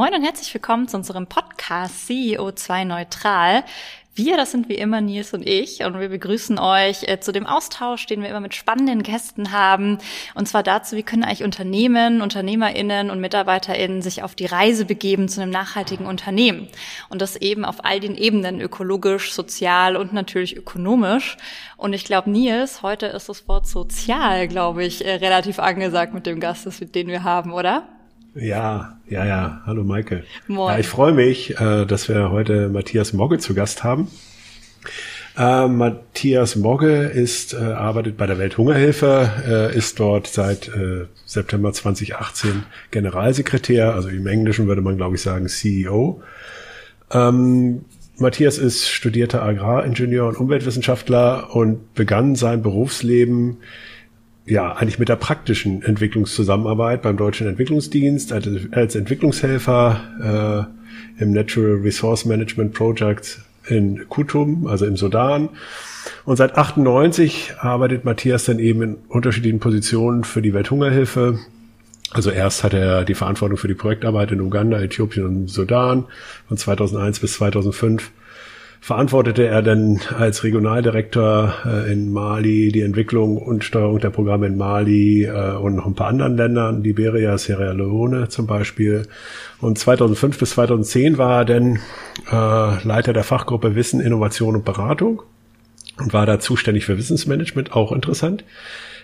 [0.00, 3.64] Moin und herzlich willkommen zu unserem Podcast CEO2 Neutral.
[4.14, 7.46] Wir, das sind wie immer Nils und ich und wir begrüßen euch äh, zu dem
[7.46, 9.98] Austausch, den wir immer mit spannenden Gästen haben.
[10.34, 15.28] Und zwar dazu, wie können eigentlich Unternehmen, UnternehmerInnen und MitarbeiterInnen sich auf die Reise begeben
[15.28, 16.68] zu einem nachhaltigen Unternehmen.
[17.10, 21.36] Und das eben auf all den Ebenen, ökologisch, sozial und natürlich ökonomisch.
[21.76, 26.24] Und ich glaube, Nils, heute ist das Wort sozial, glaube ich, äh, relativ angesagt mit
[26.24, 27.86] dem Gast, den wir haben, oder?
[28.34, 29.62] Ja, ja, ja.
[29.66, 30.22] Hallo Maike.
[30.46, 30.72] Moin.
[30.72, 34.08] Ja, ich freue mich, äh, dass wir heute Matthias Mogge zu Gast haben.
[35.36, 39.30] Äh, Matthias Mogge ist, äh, arbeitet bei der Welthungerhilfe,
[39.72, 40.70] äh, ist dort seit
[41.24, 46.22] September 2018 Generalsekretär, also im Englischen würde man, glaube ich, sagen CEO.
[47.10, 47.84] Ähm,
[48.18, 53.58] Matthias ist studierter Agraringenieur und Umweltwissenschaftler und begann sein Berufsleben
[54.50, 60.68] ja, eigentlich mit der praktischen Entwicklungszusammenarbeit beim Deutschen Entwicklungsdienst als, als Entwicklungshelfer
[61.18, 65.50] äh, im Natural Resource Management Project in Kutum, also im Sudan.
[66.24, 71.38] Und seit 98 arbeitet Matthias dann eben in unterschiedlichen Positionen für die Welthungerhilfe.
[72.10, 76.06] Also erst hat er die Verantwortung für die Projektarbeit in Uganda, Äthiopien und Sudan
[76.48, 78.10] von 2001 bis 2005
[78.80, 84.56] verantwortete er dann als Regionaldirektor äh, in Mali die Entwicklung und Steuerung der Programme in
[84.56, 89.06] Mali äh, und noch ein paar anderen Ländern, Liberia, Sierra Leone zum Beispiel.
[89.60, 91.78] Und 2005 bis 2010 war er dann
[92.30, 95.22] äh, Leiter der Fachgruppe Wissen, Innovation und Beratung
[95.98, 98.44] und war da zuständig für Wissensmanagement, auch interessant.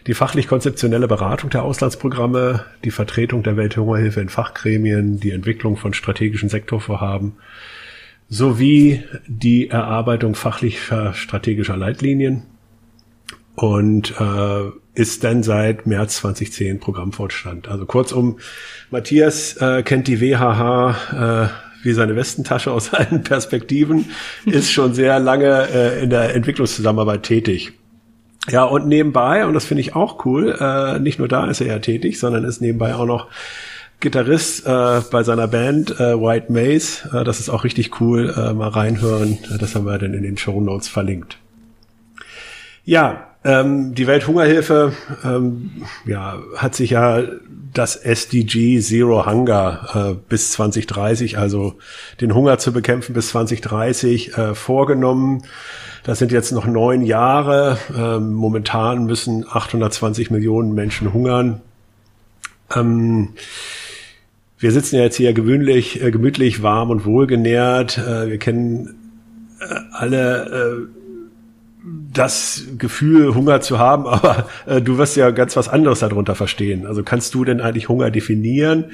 [0.07, 6.49] Die fachlich-konzeptionelle Beratung der Auslandsprogramme, die Vertretung der Welthungerhilfe in Fachgremien, die Entwicklung von strategischen
[6.49, 7.35] Sektorvorhaben,
[8.29, 12.43] sowie die Erarbeitung fachlicher strategischer Leitlinien
[13.55, 17.69] und äh, ist dann seit März 2010 Programmvorstand.
[17.69, 18.39] Also kurzum,
[18.91, 24.07] Matthias äh, kennt die WHH äh, wie seine Westentasche aus allen Perspektiven,
[24.45, 27.73] ist schon sehr lange äh, in der Entwicklungszusammenarbeit tätig.
[28.49, 31.67] Ja, und nebenbei, und das finde ich auch cool, äh, nicht nur da ist er
[31.67, 33.29] ja tätig, sondern ist nebenbei auch noch
[34.01, 37.09] Gitarrist äh, bei seiner Band äh, White Maze.
[37.13, 38.35] Äh, das ist auch richtig cool.
[38.37, 39.39] Äh, mal reinhören.
[39.59, 41.39] Das haben wir dann in den Show Notes verlinkt.
[42.85, 44.93] Ja, ähm, die Welthungerhilfe
[45.25, 45.71] ähm,
[46.05, 47.23] ja, hat sich ja
[47.73, 51.75] das SDG Zero Hunger äh, bis 2030, also
[52.21, 55.43] den Hunger zu bekämpfen bis 2030, äh, vorgenommen.
[56.03, 57.79] Das sind jetzt noch neun Jahre.
[57.97, 61.61] Ähm, momentan müssen 820 Millionen Menschen hungern.
[62.75, 63.31] Ähm,
[64.59, 67.99] wir sitzen ja jetzt hier gewöhnlich, äh, gemütlich, warm und wohlgenährt.
[67.99, 69.13] Äh, wir kennen
[69.61, 70.97] äh, alle äh,
[72.13, 76.87] das Gefühl, Hunger zu haben, aber äh, du wirst ja ganz was anderes darunter verstehen.
[76.87, 78.93] Also kannst du denn eigentlich Hunger definieren?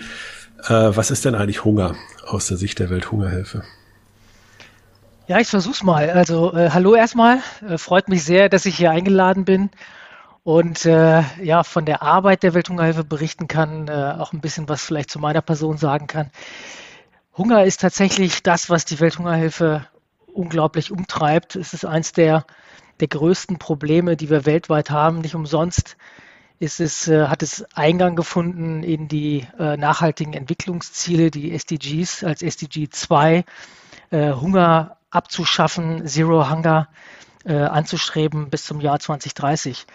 [0.65, 1.95] Äh, was ist denn eigentlich Hunger
[2.27, 3.63] aus der Sicht der Welthungerhilfe?
[5.29, 6.11] Ja, ich versuch's mal.
[6.11, 7.39] Also hallo erstmal.
[7.77, 9.71] Freut mich sehr, dass ich hier eingeladen bin
[10.45, 14.83] und äh, ja, von der Arbeit der Welthungerhilfe berichten kann, äh, auch ein bisschen was
[14.83, 16.31] vielleicht zu meiner Person sagen kann.
[17.37, 19.87] Hunger ist tatsächlich das, was die Welthungerhilfe
[20.27, 21.57] unglaublich umtreibt.
[21.57, 22.45] Es ist eines der,
[23.01, 25.21] der größten Probleme, die wir weltweit haben.
[25.21, 25.97] Nicht umsonst
[26.59, 32.43] ist es, äh, hat es Eingang gefunden in die äh, nachhaltigen Entwicklungsziele, die SDGs als
[32.43, 33.45] SDG 2,
[34.11, 36.89] äh, Hunger abzuschaffen, Zero Hunger
[37.45, 39.87] äh, anzustreben bis zum Jahr 2030.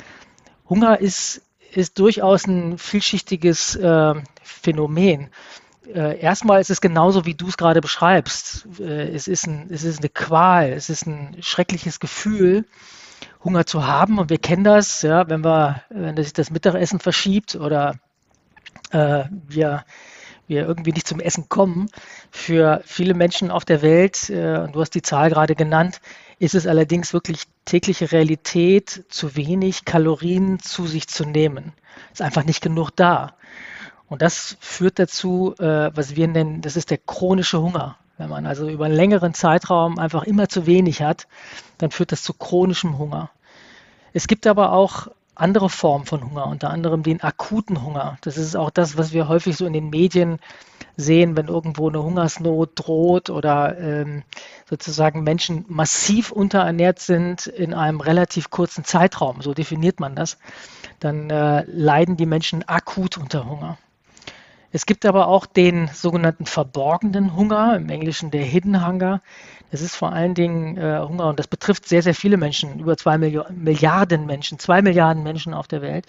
[0.69, 1.41] Hunger ist,
[1.73, 4.13] ist durchaus ein vielschichtiges äh,
[4.43, 5.29] Phänomen.
[5.93, 8.67] Äh, erstmal ist es genauso, wie du es gerade beschreibst.
[8.79, 12.65] Äh, es, ist ein, es ist eine Qual, es ist ein schreckliches Gefühl,
[13.43, 14.19] Hunger zu haben.
[14.19, 17.95] Und wir kennen das, ja, wenn, wir, wenn sich das Mittagessen verschiebt oder
[18.91, 19.85] äh, wir
[20.47, 21.89] wir irgendwie nicht zum Essen kommen.
[22.31, 25.99] Für viele Menschen auf der Welt, äh, und du hast die Zahl gerade genannt,
[26.39, 31.73] ist es allerdings wirklich tägliche Realität, zu wenig Kalorien zu sich zu nehmen.
[32.11, 33.33] Ist einfach nicht genug da.
[34.07, 37.97] Und das führt dazu, äh, was wir nennen, das ist der chronische Hunger.
[38.17, 41.27] Wenn man also über einen längeren Zeitraum einfach immer zu wenig hat,
[41.77, 43.29] dann führt das zu chronischem Hunger.
[44.13, 48.17] Es gibt aber auch andere Formen von Hunger, unter anderem den akuten Hunger.
[48.21, 50.39] Das ist auch das, was wir häufig so in den Medien
[50.97, 54.23] sehen, wenn irgendwo eine Hungersnot droht oder ähm,
[54.67, 60.39] sozusagen Menschen massiv unterernährt sind in einem relativ kurzen Zeitraum, so definiert man das,
[60.99, 63.77] dann äh, leiden die Menschen akut unter Hunger.
[64.71, 69.21] Es gibt aber auch den sogenannten verborgenen Hunger, im Englischen der Hidden Hunger.
[69.71, 72.97] Das ist vor allen Dingen äh, Hunger und das betrifft sehr, sehr viele Menschen, über
[72.97, 76.05] zwei Milliarden Menschen, zwei Milliarden Menschen auf der Welt,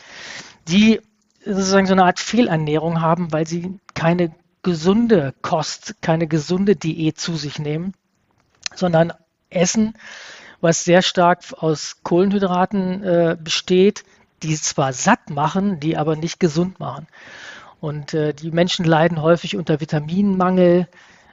[0.68, 1.00] die
[1.44, 4.32] sozusagen so eine Art Fehlernährung haben, weil sie keine
[4.62, 7.94] gesunde Kost, keine gesunde Diät zu sich nehmen,
[8.74, 9.12] sondern
[9.50, 9.94] essen,
[10.60, 14.04] was sehr stark aus Kohlenhydraten äh, besteht,
[14.42, 17.06] die zwar satt machen, die aber nicht gesund machen.
[17.80, 20.88] Und äh, die Menschen leiden häufig unter Vitaminmangel.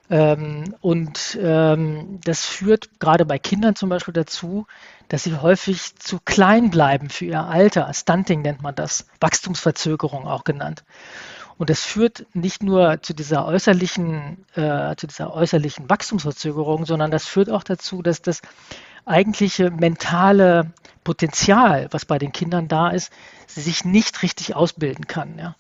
[0.10, 4.68] Ähm, und ähm, das führt gerade bei Kindern zum Beispiel dazu,
[5.08, 7.92] dass sie häufig zu klein bleiben für ihr Alter.
[7.94, 10.84] Stunting nennt man das, Wachstumsverzögerung auch genannt.
[11.58, 17.26] Und das führt nicht nur zu dieser äußerlichen, äh, zu dieser äußerlichen Wachstumsverzögerung, sondern das
[17.26, 18.42] führt auch dazu, dass das
[19.06, 20.72] eigentliche mentale
[21.04, 23.14] Potenzial, was bei den Kindern da ist,
[23.48, 25.38] sich nicht richtig ausbilden kann.
[25.38, 25.56] Ja.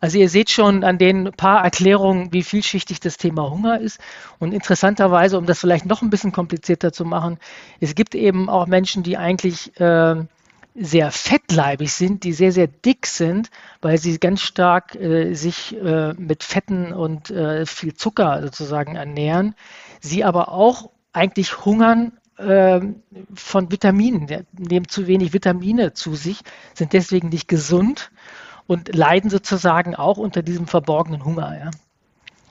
[0.00, 4.00] Also ihr seht schon an den paar Erklärungen, wie vielschichtig das Thema Hunger ist.
[4.38, 7.38] Und interessanterweise, um das vielleicht noch ein bisschen komplizierter zu machen,
[7.80, 10.16] es gibt eben auch Menschen, die eigentlich äh,
[10.74, 13.50] sehr fettleibig sind, die sehr, sehr dick sind,
[13.80, 19.54] weil sie ganz stark äh, sich äh, mit Fetten und äh, viel Zucker sozusagen ernähren,
[20.00, 23.02] sie aber auch eigentlich hungern ähm,
[23.34, 26.40] von Vitaminen, nehmen zu wenig Vitamine zu sich,
[26.74, 28.12] sind deswegen nicht gesund
[28.68, 31.58] und leiden sozusagen auch unter diesem verborgenen Hunger.
[31.58, 31.70] Ja.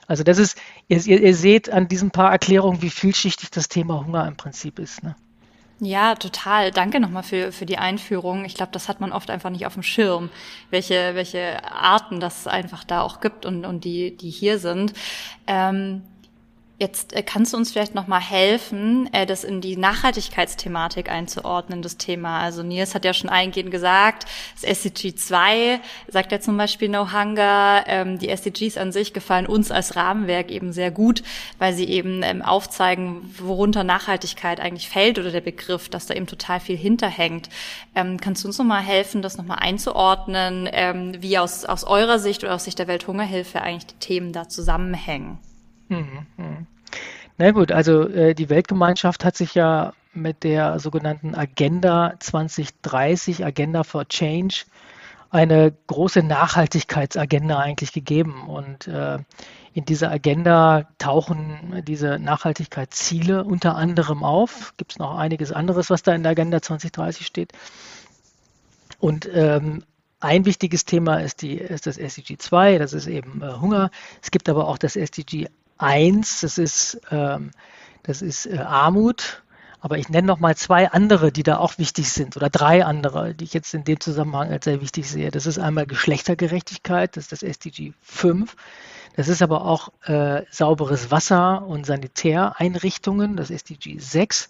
[0.06, 4.26] Also das ist, ihr, ihr, seht an diesen paar Erklärungen, wie vielschichtig das Thema Hunger
[4.26, 5.02] im Prinzip ist.
[5.02, 5.14] Ne?
[5.80, 6.72] Ja, total.
[6.72, 8.44] Danke nochmal für, für die Einführung.
[8.44, 10.28] Ich glaube, das hat man oft einfach nicht auf dem Schirm,
[10.70, 14.94] welche, welche Arten das einfach da auch gibt und, und die, die hier sind.
[15.46, 16.02] Ähm,
[16.80, 21.82] Jetzt äh, kannst du uns vielleicht noch mal helfen, äh, das in die Nachhaltigkeitsthematik einzuordnen,
[21.82, 22.38] das Thema.
[22.38, 27.12] Also Nils hat ja schon eingehend gesagt, das SDG 2 sagt ja zum Beispiel No
[27.12, 27.82] Hunger.
[27.88, 31.24] Ähm, die SDGs an sich gefallen uns als Rahmenwerk eben sehr gut,
[31.58, 36.28] weil sie eben ähm, aufzeigen, worunter Nachhaltigkeit eigentlich fällt oder der Begriff, dass da eben
[36.28, 37.48] total viel hinterhängt.
[37.96, 41.82] Ähm, kannst du uns noch mal helfen, das noch mal einzuordnen, ähm, wie aus, aus
[41.82, 45.38] eurer Sicht oder aus Sicht der Welthungerhilfe eigentlich die Themen da zusammenhängen?
[45.88, 46.66] Mhm.
[47.36, 53.84] Na gut, also äh, die Weltgemeinschaft hat sich ja mit der sogenannten Agenda 2030, Agenda
[53.84, 54.64] for Change,
[55.30, 58.48] eine große Nachhaltigkeitsagenda eigentlich gegeben.
[58.48, 59.18] Und äh,
[59.74, 64.74] in dieser Agenda tauchen diese Nachhaltigkeitsziele unter anderem auf.
[64.76, 67.52] Gibt es noch einiges anderes, was da in der Agenda 2030 steht.
[68.98, 69.84] Und ähm,
[70.20, 73.90] ein wichtiges Thema ist, die, ist das SDG 2, das ist eben äh, Hunger.
[74.20, 75.46] Es gibt aber auch das SDG
[75.78, 77.50] eins, das ist, ähm,
[78.02, 79.42] das ist äh, Armut.
[79.80, 83.34] Aber ich nenne noch mal zwei andere, die da auch wichtig sind, oder drei andere,
[83.34, 85.30] die ich jetzt in dem Zusammenhang als sehr wichtig sehe.
[85.30, 88.56] Das ist einmal Geschlechtergerechtigkeit, das ist das SDG 5.
[89.14, 94.48] Das ist aber auch äh, sauberes Wasser und Sanitäreinrichtungen, das SDG 6.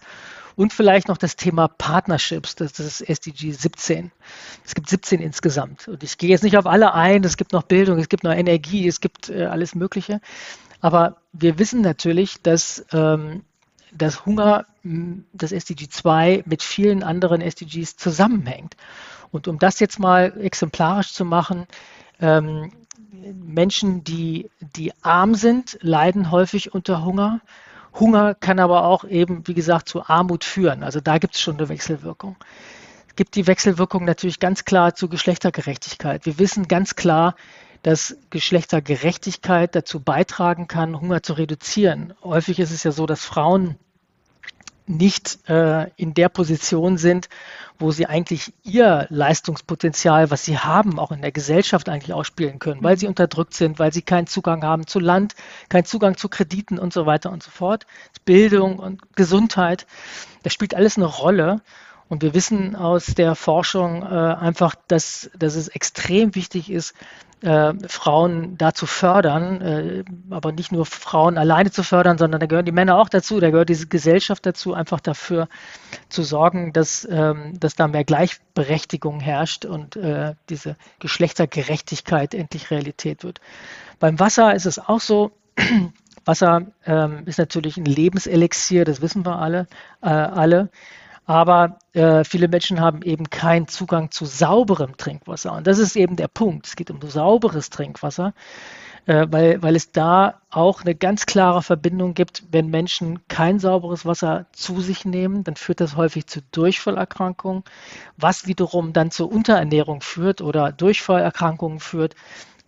[0.56, 4.10] Und vielleicht noch das Thema Partnerships, das ist das SDG 17.
[4.64, 5.88] Es gibt 17 insgesamt.
[5.88, 8.32] Und ich gehe jetzt nicht auf alle ein, es gibt noch Bildung, es gibt noch
[8.34, 10.20] Energie, es gibt äh, alles Mögliche.
[10.80, 13.44] Aber wir wissen natürlich, dass ähm,
[13.92, 14.66] das Hunger,
[15.32, 18.76] das SDG 2 mit vielen anderen SDGs zusammenhängt.
[19.30, 21.66] Und um das jetzt mal exemplarisch zu machen,
[22.20, 22.72] ähm,
[23.34, 27.40] Menschen, die, die arm sind, leiden häufig unter Hunger.
[27.94, 30.82] Hunger kann aber auch eben, wie gesagt, zu Armut führen.
[30.82, 32.36] Also da gibt es schon eine Wechselwirkung.
[33.08, 36.24] Es gibt die Wechselwirkung natürlich ganz klar zu Geschlechtergerechtigkeit.
[36.24, 37.34] Wir wissen ganz klar,
[37.82, 42.14] dass Geschlechtergerechtigkeit dazu beitragen kann, Hunger zu reduzieren.
[42.22, 43.76] Häufig ist es ja so, dass Frauen
[44.88, 47.28] nicht äh, in der Position sind,
[47.78, 52.82] wo sie eigentlich ihr Leistungspotenzial, was sie haben, auch in der Gesellschaft eigentlich ausspielen können,
[52.82, 55.34] weil sie unterdrückt sind, weil sie keinen Zugang haben zu Land,
[55.68, 57.86] keinen Zugang zu Krediten und so weiter und so fort.
[58.24, 59.86] Bildung und Gesundheit,
[60.42, 61.60] das spielt alles eine Rolle.
[62.08, 66.94] Und wir wissen aus der Forschung äh, einfach, dass, dass es extrem wichtig ist,
[67.42, 72.46] äh, Frauen da zu fördern, äh, aber nicht nur Frauen alleine zu fördern, sondern da
[72.46, 75.48] gehören die Männer auch dazu, da gehört diese Gesellschaft dazu, einfach dafür
[76.08, 83.24] zu sorgen, dass, ähm, dass da mehr Gleichberechtigung herrscht und äh, diese Geschlechtergerechtigkeit endlich Realität
[83.24, 83.40] wird.
[84.00, 85.32] Beim Wasser ist es auch so,
[86.24, 89.66] Wasser ähm, ist natürlich ein Lebenselixier, das wissen wir alle,
[90.02, 90.70] äh, alle.
[91.28, 95.52] Aber äh, viele Menschen haben eben keinen Zugang zu sauberem Trinkwasser.
[95.52, 96.66] Und das ist eben der Punkt.
[96.66, 98.32] Es geht um sauberes Trinkwasser,
[99.04, 102.44] äh, weil, weil es da auch eine ganz klare Verbindung gibt.
[102.50, 107.62] Wenn Menschen kein sauberes Wasser zu sich nehmen, dann führt das häufig zu Durchfallerkrankungen,
[108.16, 112.14] was wiederum dann zur Unterernährung führt oder Durchfallerkrankungen führt.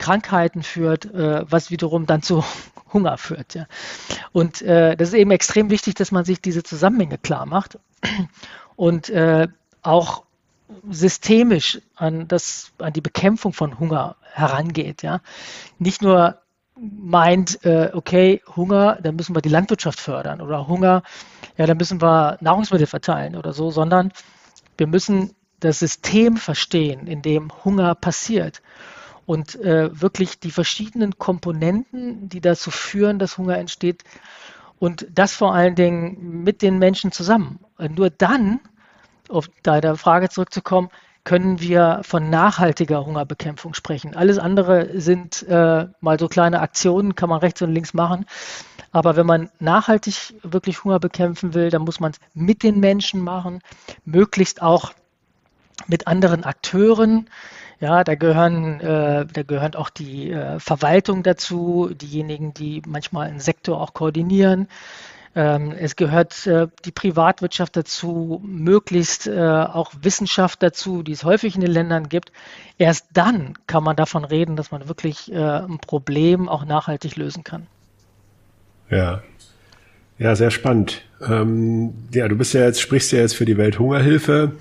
[0.00, 2.42] Krankheiten führt, äh, was wiederum dann zu
[2.92, 3.54] Hunger führt.
[3.54, 3.66] Ja.
[4.32, 7.78] Und äh, das ist eben extrem wichtig, dass man sich diese Zusammenhänge klar macht
[8.76, 9.46] und äh,
[9.82, 10.24] auch
[10.88, 15.02] systemisch an, das, an die Bekämpfung von Hunger herangeht.
[15.02, 15.20] Ja.
[15.78, 16.38] Nicht nur
[16.76, 21.02] meint, äh, okay, Hunger, dann müssen wir die Landwirtschaft fördern oder Hunger,
[21.58, 24.12] ja, dann müssen wir Nahrungsmittel verteilen oder so, sondern
[24.78, 28.62] wir müssen das System verstehen, in dem Hunger passiert
[29.30, 34.02] und äh, wirklich die verschiedenen Komponenten, die dazu führen, dass Hunger entsteht
[34.80, 37.60] und das vor allen Dingen mit den Menschen zusammen.
[37.78, 38.58] Nur dann,
[39.28, 40.88] auf deine Frage zurückzukommen,
[41.22, 44.16] können wir von nachhaltiger Hungerbekämpfung sprechen.
[44.16, 48.26] Alles andere sind äh, mal so kleine Aktionen, kann man rechts und links machen.
[48.90, 53.20] Aber wenn man nachhaltig wirklich Hunger bekämpfen will, dann muss man es mit den Menschen
[53.20, 53.60] machen,
[54.04, 54.92] möglichst auch
[55.86, 57.30] mit anderen Akteuren.
[57.80, 63.40] Ja, da gehören, äh, da gehört auch die äh, Verwaltung dazu, diejenigen, die manchmal einen
[63.40, 64.68] Sektor auch koordinieren.
[65.34, 71.54] Ähm, es gehört äh, die Privatwirtschaft dazu, möglichst äh, auch Wissenschaft dazu, die es häufig
[71.54, 72.32] in den Ländern gibt.
[72.78, 77.44] Erst dann kann man davon reden, dass man wirklich äh, ein Problem auch nachhaltig lösen
[77.44, 77.66] kann.
[78.90, 79.22] Ja,
[80.18, 81.02] ja, sehr spannend.
[81.26, 84.52] Ähm, ja, du bist ja jetzt, sprichst ja jetzt für die Welthungerhilfe.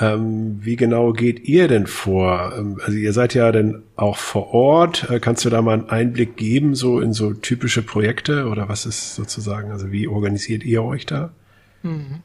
[0.00, 2.54] Ähm, wie genau geht ihr denn vor?
[2.56, 5.10] Ähm, also ihr seid ja dann auch vor Ort.
[5.10, 8.86] Äh, kannst du da mal einen Einblick geben, so in so typische Projekte oder was
[8.86, 11.30] ist sozusagen, also wie organisiert ihr euch da?
[11.82, 12.22] Mhm.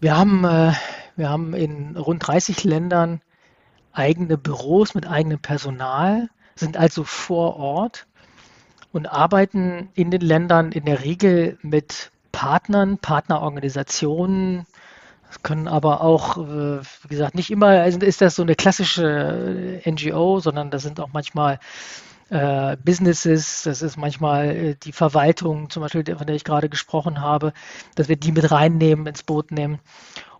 [0.00, 0.72] Wir haben, äh,
[1.16, 3.20] wir haben in rund 30 Ländern
[3.92, 8.06] eigene Büros mit eigenem Personal, sind also vor Ort
[8.92, 14.66] und arbeiten in den Ländern in der Regel mit Partnern, Partnerorganisationen,
[15.30, 19.90] es können aber auch, äh, wie gesagt, nicht immer ist das so eine klassische äh,
[19.90, 21.58] NGO, sondern das sind auch manchmal
[22.30, 27.20] äh, Businesses, das ist manchmal äh, die Verwaltung, zum Beispiel, von der ich gerade gesprochen
[27.20, 27.52] habe,
[27.94, 29.80] dass wir die mit reinnehmen, ins Boot nehmen.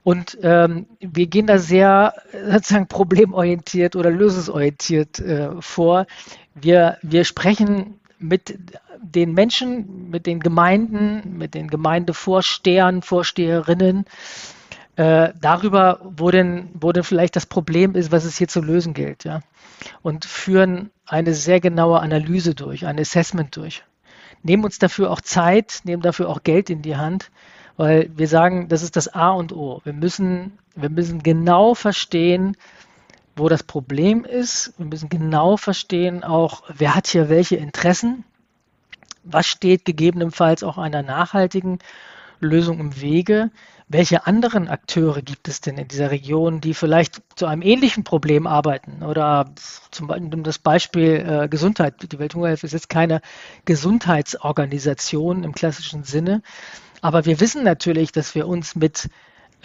[0.02, 2.14] Und ähm, wir gehen da sehr
[2.50, 6.06] sozusagen problemorientiert oder lösungsorientiert äh, vor.
[6.54, 8.58] Wir, wir sprechen mit
[9.00, 14.06] den Menschen, mit den Gemeinden, mit den Gemeindevorstehern, Vorsteherinnen,
[14.98, 18.94] äh, darüber, wo denn, wo denn vielleicht das Problem ist, was es hier zu lösen
[18.94, 19.42] gilt, ja.
[20.02, 23.84] Und führen eine sehr genaue Analyse durch, ein Assessment durch.
[24.42, 27.30] Nehmen uns dafür auch Zeit, nehmen dafür auch Geld in die Hand,
[27.76, 29.80] weil wir sagen, das ist das A und O.
[29.84, 32.56] Wir müssen, wir müssen genau verstehen,
[33.36, 34.74] wo das Problem ist.
[34.78, 38.24] Wir müssen genau verstehen auch, wer hat hier welche Interessen.
[39.22, 41.78] Was steht gegebenenfalls auch einer nachhaltigen
[42.40, 43.52] Lösung im Wege?
[43.90, 48.46] Welche anderen Akteure gibt es denn in dieser Region, die vielleicht zu einem ähnlichen Problem
[48.46, 49.02] arbeiten?
[49.02, 49.50] Oder
[49.90, 51.94] zum Beispiel das Beispiel äh, Gesundheit.
[52.12, 53.22] Die Welthungerhilfe ist jetzt keine
[53.64, 56.42] Gesundheitsorganisation im klassischen Sinne.
[57.00, 59.08] Aber wir wissen natürlich, dass wir uns mit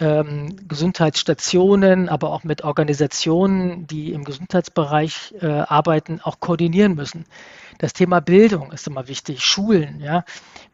[0.00, 7.24] ähm, Gesundheitsstationen, aber auch mit Organisationen, die im Gesundheitsbereich äh, arbeiten, auch koordinieren müssen.
[7.78, 10.00] Das Thema Bildung ist immer wichtig, Schulen.
[10.00, 10.24] Ja.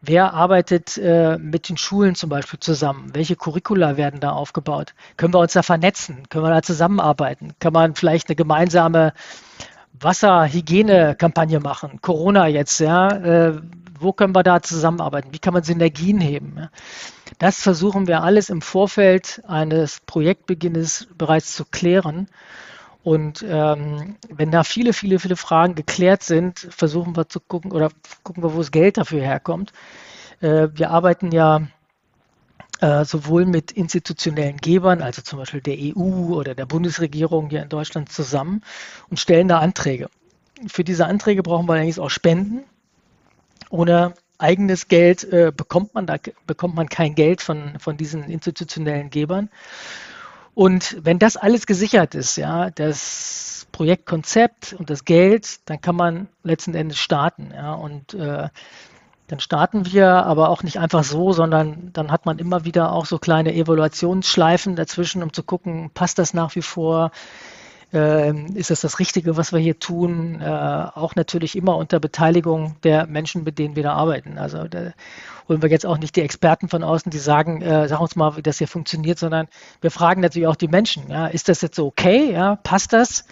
[0.01, 3.09] Wer arbeitet äh, mit den Schulen zum Beispiel zusammen?
[3.13, 4.93] Welche Curricula werden da aufgebaut?
[5.17, 6.29] Können wir uns da vernetzen?
[6.29, 7.53] Können wir da zusammenarbeiten?
[7.59, 9.13] Kann man vielleicht eine gemeinsame
[9.99, 11.99] Wasserhygienekampagne machen?
[12.01, 13.09] Corona jetzt, ja.
[13.09, 13.61] Äh,
[14.01, 15.29] wo können wir da zusammenarbeiten?
[15.31, 16.67] Wie kann man Synergien heben?
[17.39, 22.27] Das versuchen wir alles im Vorfeld eines Projektbeginnes bereits zu klären.
[23.03, 27.89] Und ähm, wenn da viele, viele, viele Fragen geklärt sind, versuchen wir zu gucken oder
[28.23, 29.73] gucken wir, wo das Geld dafür herkommt.
[30.39, 31.61] Äh, wir arbeiten ja
[32.81, 37.69] äh, sowohl mit institutionellen Gebern, also zum Beispiel der EU oder der Bundesregierung hier in
[37.69, 38.61] Deutschland zusammen
[39.09, 40.09] und stellen da Anträge.
[40.67, 42.63] Für diese Anträge brauchen wir allerdings auch Spenden.
[43.71, 49.09] Ohne eigenes Geld äh, bekommt man da bekommt man kein Geld von, von diesen institutionellen
[49.09, 49.49] Gebern.
[50.53, 56.27] Und wenn das alles gesichert ist, ja, das Projektkonzept und das Geld, dann kann man
[56.43, 57.51] letzten Endes starten.
[57.55, 58.49] Ja, und äh,
[59.27, 63.05] dann starten wir aber auch nicht einfach so, sondern dann hat man immer wieder auch
[63.05, 67.11] so kleine Evaluationsschleifen dazwischen, um zu gucken, passt das nach wie vor?
[67.93, 70.39] Ähm, ist das das Richtige, was wir hier tun?
[70.39, 74.37] Äh, auch natürlich immer unter Beteiligung der Menschen, mit denen wir da arbeiten.
[74.37, 74.93] Also da
[75.49, 78.37] holen wir jetzt auch nicht die Experten von außen, die sagen, äh, sag uns mal,
[78.37, 79.47] wie das hier funktioniert, sondern
[79.81, 81.09] wir fragen natürlich auch die Menschen.
[81.09, 82.31] Ja, ist das jetzt okay?
[82.31, 83.25] Ja, passt das?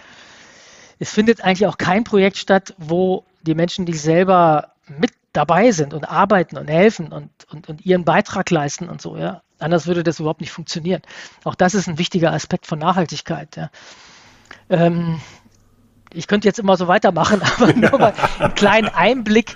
[1.00, 5.94] Es findet eigentlich auch kein Projekt statt, wo die Menschen nicht selber mit dabei sind
[5.94, 9.16] und arbeiten und helfen und, und, und ihren Beitrag leisten und so.
[9.16, 9.42] Ja.
[9.60, 11.02] Anders würde das überhaupt nicht funktionieren.
[11.44, 13.56] Auch das ist ein wichtiger Aspekt von Nachhaltigkeit.
[13.56, 13.70] Ja.
[14.70, 15.20] Ähm,
[16.14, 19.56] ich könnte jetzt immer so weitermachen, aber nur mal einen kleinen Einblick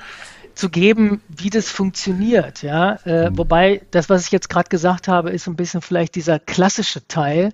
[0.56, 2.62] zu geben, wie das funktioniert.
[2.62, 3.00] Ja?
[3.06, 3.38] Äh, mhm.
[3.38, 7.54] Wobei das, was ich jetzt gerade gesagt habe, ist ein bisschen vielleicht dieser klassische Teil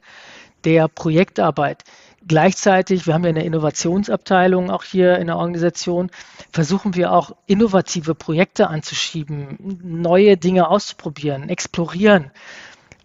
[0.65, 1.83] der Projektarbeit.
[2.27, 6.11] Gleichzeitig, wir haben ja eine Innovationsabteilung auch hier in der Organisation,
[6.51, 12.31] versuchen wir auch innovative Projekte anzuschieben, neue Dinge auszuprobieren, explorieren,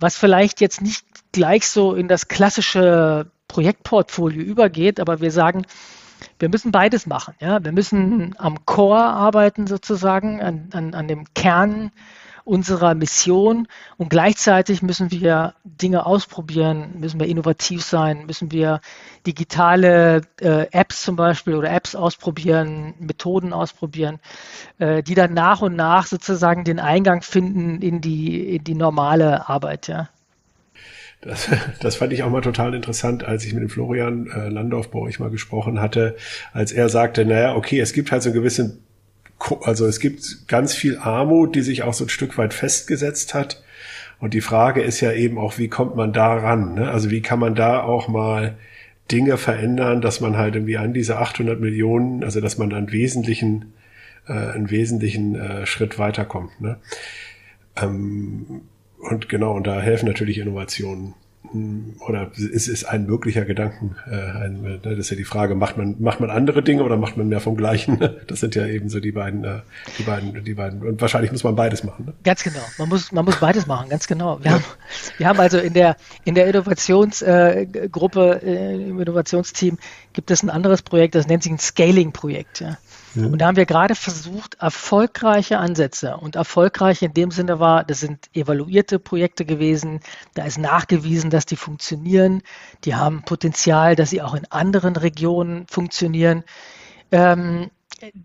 [0.00, 5.66] was vielleicht jetzt nicht gleich so in das klassische Projektportfolio übergeht, aber wir sagen,
[6.38, 7.34] wir müssen beides machen.
[7.40, 7.62] Ja?
[7.64, 11.90] Wir müssen am Core arbeiten sozusagen, an, an, an dem Kern
[12.44, 18.80] unserer Mission und gleichzeitig müssen wir Dinge ausprobieren, müssen wir innovativ sein, müssen wir
[19.26, 24.20] digitale äh, Apps zum Beispiel oder Apps ausprobieren, Methoden ausprobieren,
[24.78, 29.48] äh, die dann nach und nach sozusagen den Eingang finden in die, in die normale
[29.48, 29.88] Arbeit.
[29.88, 30.10] Ja.
[31.24, 31.48] Das,
[31.80, 34.98] das fand ich auch mal total interessant, als ich mit dem Florian äh, Landorf bei
[34.98, 36.16] euch mal gesprochen hatte,
[36.52, 38.84] als er sagte, naja, okay, es gibt halt so einen gewissen
[39.62, 43.62] also es gibt ganz viel Armut, die sich auch so ein Stück weit festgesetzt hat.
[44.20, 46.74] Und die Frage ist ja eben auch, wie kommt man da ran?
[46.74, 46.90] Ne?
[46.90, 48.56] Also wie kann man da auch mal
[49.10, 53.74] Dinge verändern, dass man halt irgendwie an diese 800 Millionen, also dass man einen wesentlichen,
[54.26, 56.58] äh, einen wesentlichen äh, Schritt weiterkommt.
[56.60, 56.78] Ne?
[57.76, 58.62] Ähm,
[59.10, 61.14] und genau, und da helfen natürlich Innovationen
[62.00, 63.94] oder ist es ein möglicher Gedanken?
[64.10, 66.96] Äh, ein, äh, das ist ja die Frage, macht man, macht man andere Dinge oder
[66.96, 67.98] macht man mehr vom Gleichen?
[68.26, 69.60] Das sind ja eben so die beiden, äh,
[69.98, 70.82] die beiden, die beiden.
[70.82, 72.06] Und wahrscheinlich muss man beides machen.
[72.06, 72.12] Ne?
[72.24, 72.60] Ganz genau.
[72.78, 74.38] Man muss, man muss beides machen, ganz genau.
[74.40, 74.52] Wir, ja.
[74.52, 74.64] haben,
[75.18, 79.78] wir haben also in der, in der Innovationsgruppe, im Innovationsteam
[80.12, 82.60] gibt es ein anderes Projekt, das nennt sich ein Scaling-Projekt.
[82.60, 82.78] Ja.
[83.14, 83.26] Ja.
[83.26, 88.00] Und da haben wir gerade versucht, erfolgreiche Ansätze und erfolgreich in dem Sinne war, das
[88.00, 90.00] sind evaluierte Projekte gewesen,
[90.34, 92.42] da ist nachgewiesen, dass die funktionieren,
[92.84, 96.44] die haben Potenzial, dass sie auch in anderen Regionen funktionieren.
[97.12, 97.70] Ähm,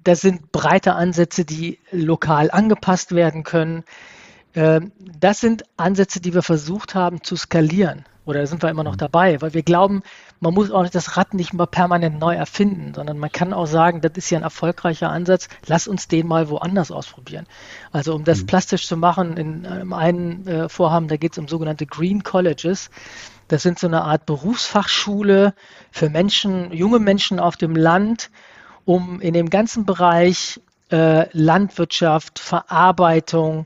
[0.04, 3.84] das sind breite Ansätze, die lokal angepasst werden können.
[4.56, 8.06] Ähm, das sind Ansätze, die wir versucht haben zu skalieren.
[8.26, 9.00] Oder sind wir immer noch mhm.
[9.00, 10.04] dabei, weil wir glauben,
[10.40, 13.66] man muss auch nicht das Rad nicht mal permanent neu erfinden, sondern man kann auch
[13.66, 17.46] sagen, das ist ja ein erfolgreicher Ansatz, lass uns den mal woanders ausprobieren.
[17.92, 18.46] Also um das mhm.
[18.48, 22.90] plastisch zu machen, in einem einen äh, Vorhaben, da geht es um sogenannte Green Colleges.
[23.50, 25.54] Das sind so eine Art Berufsfachschule
[25.92, 28.30] für Menschen, junge Menschen auf dem Land,
[28.86, 33.66] um in dem ganzen Bereich äh, Landwirtschaft, Verarbeitung,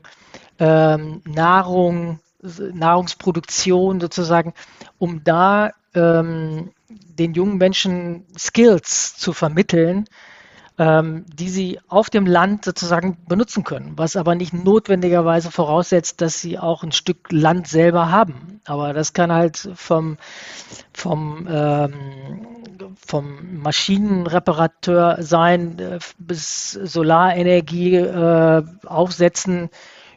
[0.58, 4.54] ähm, Nahrung, Nahrungsproduktion sozusagen,
[4.98, 10.06] um da ähm, den jungen Menschen Skills zu vermitteln,
[10.76, 16.40] ähm, die sie auf dem Land sozusagen benutzen können, was aber nicht notwendigerweise voraussetzt, dass
[16.40, 18.60] sie auch ein Stück Land selber haben.
[18.64, 20.16] Aber das kann halt vom,
[20.92, 21.92] vom, ähm,
[23.06, 29.70] vom Maschinenreparateur sein äh, bis Solarenergie äh, aufsetzen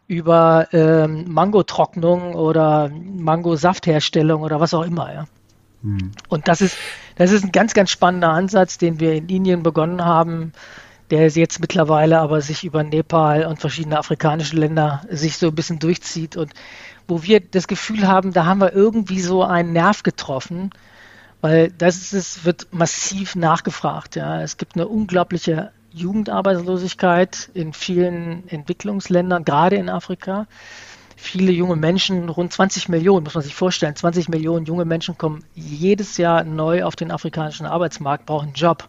[0.08, 5.14] über ähm, Mangotrocknung oder Mangosaftherstellung oder was auch immer.
[5.14, 5.26] Ja.
[5.84, 6.12] Hm.
[6.30, 6.78] Und das ist,
[7.16, 10.54] das ist ein ganz, ganz spannender Ansatz, den wir in Indien begonnen haben,
[11.10, 15.80] der jetzt mittlerweile aber sich über Nepal und verschiedene afrikanische Länder sich so ein bisschen
[15.80, 16.52] durchzieht und
[17.08, 20.72] wo wir das Gefühl haben, da haben wir irgendwie so einen Nerv getroffen,
[21.40, 24.16] weil das ist, wird massiv nachgefragt.
[24.16, 24.42] Ja.
[24.42, 30.48] Es gibt eine unglaubliche Jugendarbeitslosigkeit in vielen Entwicklungsländern, gerade in Afrika.
[31.20, 35.44] Viele junge Menschen, rund 20 Millionen, muss man sich vorstellen, 20 Millionen junge Menschen kommen
[35.56, 38.88] jedes Jahr neu auf den afrikanischen Arbeitsmarkt, brauchen einen Job.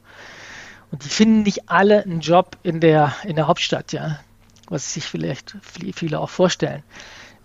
[0.91, 4.21] Und die finden nicht alle einen Job in der, in der Hauptstadt, ja,
[4.69, 6.83] was sich vielleicht viele auch vorstellen.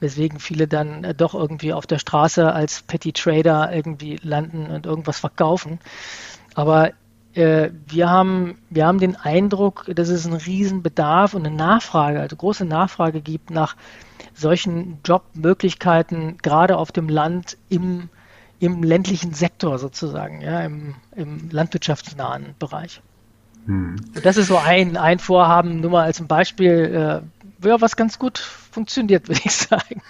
[0.01, 4.85] Weswegen viele dann äh, doch irgendwie auf der Straße als Petty Trader irgendwie landen und
[4.85, 5.79] irgendwas verkaufen.
[6.55, 6.91] Aber
[7.35, 12.19] äh, wir haben, wir haben den Eindruck, dass es einen riesen Bedarf und eine Nachfrage,
[12.19, 13.77] also große Nachfrage gibt nach
[14.33, 18.09] solchen Jobmöglichkeiten, gerade auf dem Land im,
[18.59, 23.01] im ländlichen Sektor sozusagen, ja, im, im landwirtschaftsnahen Bereich.
[23.65, 23.95] Hm.
[24.23, 27.32] Das ist so ein, ein Vorhaben, nur mal als ein Beispiel, äh,
[27.65, 30.01] ja, was ganz gut funktioniert, würde ich sagen.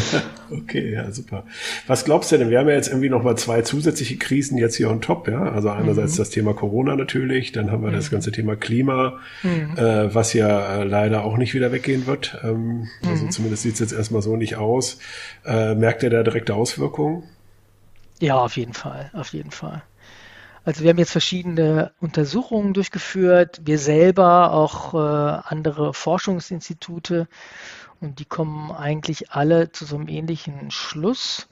[0.50, 1.44] okay, ja, super.
[1.86, 2.50] Was glaubst du denn?
[2.50, 5.42] Wir haben ja jetzt irgendwie nochmal zwei zusätzliche Krisen jetzt hier on top, ja.
[5.42, 6.18] Also einerseits mhm.
[6.18, 7.96] das Thema Corona natürlich, dann haben wir mhm.
[7.96, 9.76] das ganze Thema Klima, mhm.
[9.76, 12.38] äh, was ja äh, leider auch nicht wieder weggehen wird.
[12.42, 13.30] Ähm, also mhm.
[13.30, 14.98] zumindest sieht es jetzt erstmal so nicht aus.
[15.44, 17.24] Äh, merkt ihr da direkte Auswirkungen?
[18.20, 19.82] Ja, auf jeden Fall, auf jeden Fall.
[20.64, 27.26] Also wir haben jetzt verschiedene Untersuchungen durchgeführt, wir selber, auch äh, andere Forschungsinstitute
[28.00, 31.48] und die kommen eigentlich alle zu so einem ähnlichen Schluss,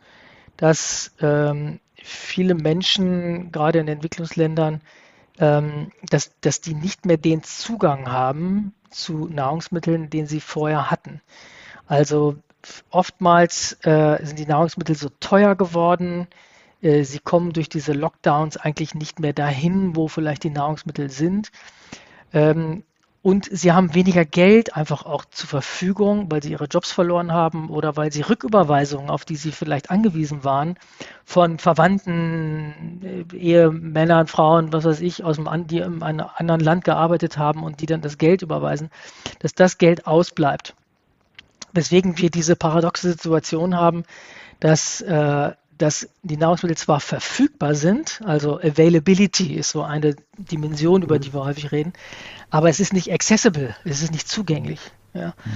[0.56, 4.80] dass ähm, viele Menschen, gerade in Entwicklungsländern,
[5.38, 11.20] ähm, dass, dass die nicht mehr den Zugang haben zu Nahrungsmitteln, den sie vorher hatten.
[11.86, 12.36] Also
[12.90, 16.28] oftmals äh, sind die Nahrungsmittel so teuer geworden,
[16.82, 21.50] sie kommen durch diese Lockdowns eigentlich nicht mehr dahin, wo vielleicht die Nahrungsmittel sind.
[22.32, 22.84] Ähm,
[23.22, 27.68] und sie haben weniger Geld einfach auch zur Verfügung, weil sie ihre Jobs verloren haben
[27.68, 30.76] oder weil sie Rücküberweisungen, auf die sie vielleicht angewiesen waren,
[31.26, 36.84] von Verwandten, äh, Ehemännern, Frauen, was weiß ich, aus dem, die in einem anderen Land
[36.84, 38.88] gearbeitet haben und die dann das Geld überweisen,
[39.40, 40.74] dass das Geld ausbleibt.
[41.72, 44.04] Weswegen wir diese paradoxe Situation haben,
[44.60, 51.18] dass äh, dass die Nahrungsmittel zwar verfügbar sind, also Availability ist so eine Dimension, über
[51.18, 51.94] die wir häufig reden,
[52.50, 54.80] aber es ist nicht accessible, es ist nicht zugänglich.
[55.14, 55.28] Ja.
[55.28, 55.52] Mhm.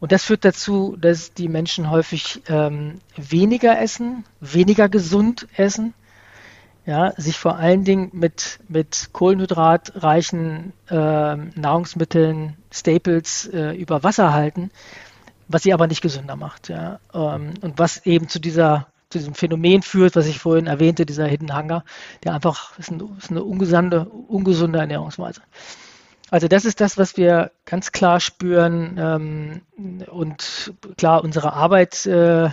[0.00, 5.94] Und das führt dazu, dass die Menschen häufig ähm, weniger essen, weniger gesund essen,
[6.84, 14.72] ja, sich vor allen Dingen mit, mit kohlenhydratreichen äh, Nahrungsmitteln, Staples äh, über Wasser halten,
[15.46, 16.70] was sie aber nicht gesünder macht.
[16.70, 16.98] Ja.
[17.14, 21.26] Ähm, und was eben zu dieser zu diesem Phänomen führt, was ich vorhin erwähnte, dieser
[21.26, 21.84] Hidden Hunger,
[22.24, 25.42] der einfach ist, ein, ist eine ungesunde, ungesunde Ernährungsweise.
[26.30, 28.96] Also das ist das, was wir ganz klar spüren.
[28.98, 29.62] Ähm,
[30.08, 32.50] und klar, unsere Arbeit äh,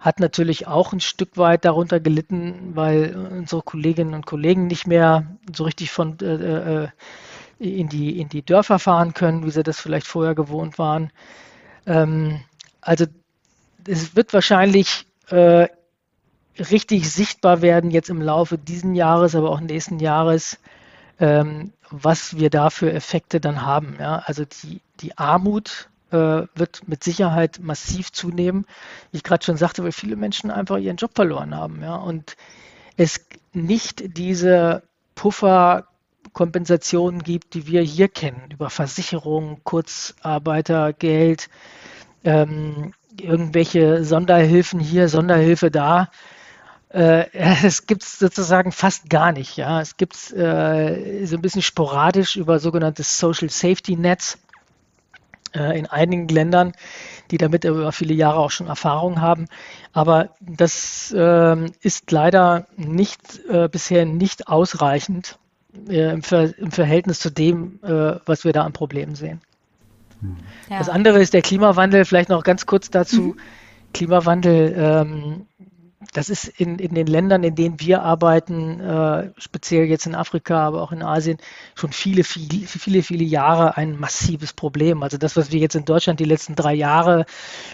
[0.00, 5.38] hat natürlich auch ein Stück weit darunter gelitten, weil unsere Kolleginnen und Kollegen nicht mehr
[5.54, 6.88] so richtig von äh, äh
[7.58, 11.10] in, die, in die Dörfer fahren können, wie sie das vielleicht vorher gewohnt waren.
[11.86, 12.40] Ähm,
[12.82, 13.06] also
[13.88, 15.68] es wird wahrscheinlich äh,
[16.58, 20.58] richtig sichtbar werden jetzt im Laufe diesen Jahres, aber auch nächsten Jahres,
[21.18, 23.96] ähm, was wir da für Effekte dann haben.
[24.00, 24.22] Ja?
[24.24, 28.66] Also die, die Armut äh, wird mit Sicherheit massiv zunehmen.
[29.10, 31.82] Wie ich gerade schon sagte, weil viele Menschen einfach ihren Job verloren haben.
[31.82, 31.96] Ja?
[31.96, 32.36] Und
[32.96, 34.82] es nicht diese
[35.14, 41.48] Pufferkompensationen gibt, die wir hier kennen, über Versicherungen, Kurzarbeitergeld,
[42.24, 46.10] ähm, irgendwelche Sonderhilfen hier, Sonderhilfe da.
[46.90, 47.26] Äh,
[47.64, 49.56] es gibt es sozusagen fast gar nicht.
[49.56, 54.38] Ja, es gibt es äh, so ein bisschen sporadisch über sogenannte Social Safety Nets
[55.54, 56.72] äh, in einigen Ländern,
[57.30, 59.46] die damit über viele Jahre auch schon Erfahrung haben.
[59.92, 65.38] Aber das äh, ist leider nicht äh, bisher nicht ausreichend
[65.88, 69.40] äh, im, Ver im, Verhältnis zu dem, was wir da an Problemen sehen.
[70.70, 70.78] Ja.
[70.78, 72.04] Das andere ist der Klimawandel.
[72.04, 73.20] Vielleicht noch ganz kurz dazu.
[73.20, 73.40] Mhm.
[73.92, 75.46] Klimawandel ähm,
[76.16, 80.66] das ist in, in den Ländern, in denen wir arbeiten, äh, speziell jetzt in Afrika,
[80.66, 81.36] aber auch in Asien,
[81.74, 85.02] schon viele, viele, viele, viele Jahre ein massives Problem.
[85.02, 87.26] Also das, was wir jetzt in Deutschland die letzten drei Jahre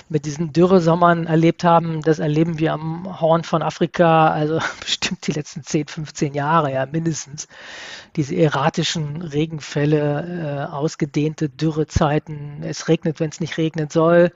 [0.09, 5.33] mit diesen Dürresommern erlebt haben, das erleben wir am Horn von Afrika, also bestimmt die
[5.33, 7.46] letzten 10, 15 Jahre, ja, mindestens.
[8.16, 14.33] Diese erratischen Regenfälle, äh, ausgedehnte Dürrezeiten, es regnet, wenn es nicht regnen soll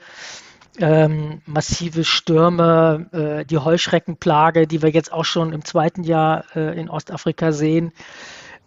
[0.78, 6.78] ähm, massive Stürme, äh, die Heuschreckenplage, die wir jetzt auch schon im zweiten Jahr äh,
[6.78, 7.92] in Ostafrika sehen,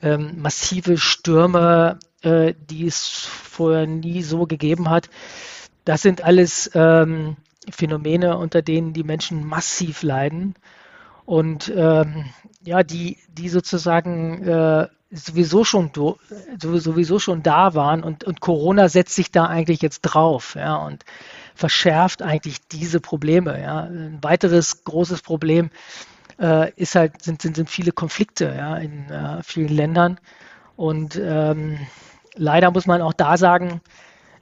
[0.02, 5.10] ähm, massive Stürme, äh, die es vorher nie so gegeben hat.
[5.86, 7.38] Das sind alles ähm,
[7.70, 10.56] Phänomene, unter denen die Menschen massiv leiden.
[11.26, 12.26] Und ähm,
[12.64, 15.92] ja, die, die sozusagen äh, sowieso schon
[16.60, 20.76] sowieso schon da waren und, und Corona setzt sich da eigentlich jetzt drauf, ja.
[20.76, 21.04] Und
[21.60, 23.62] verschärft eigentlich diese Probleme.
[23.62, 23.82] Ja.
[23.82, 25.70] Ein weiteres großes Problem
[26.40, 30.20] äh, ist halt, sind, sind, sind viele Konflikte ja, in äh, vielen Ländern.
[30.78, 31.78] Und ähm,
[32.36, 33.82] leider muss man auch da sagen,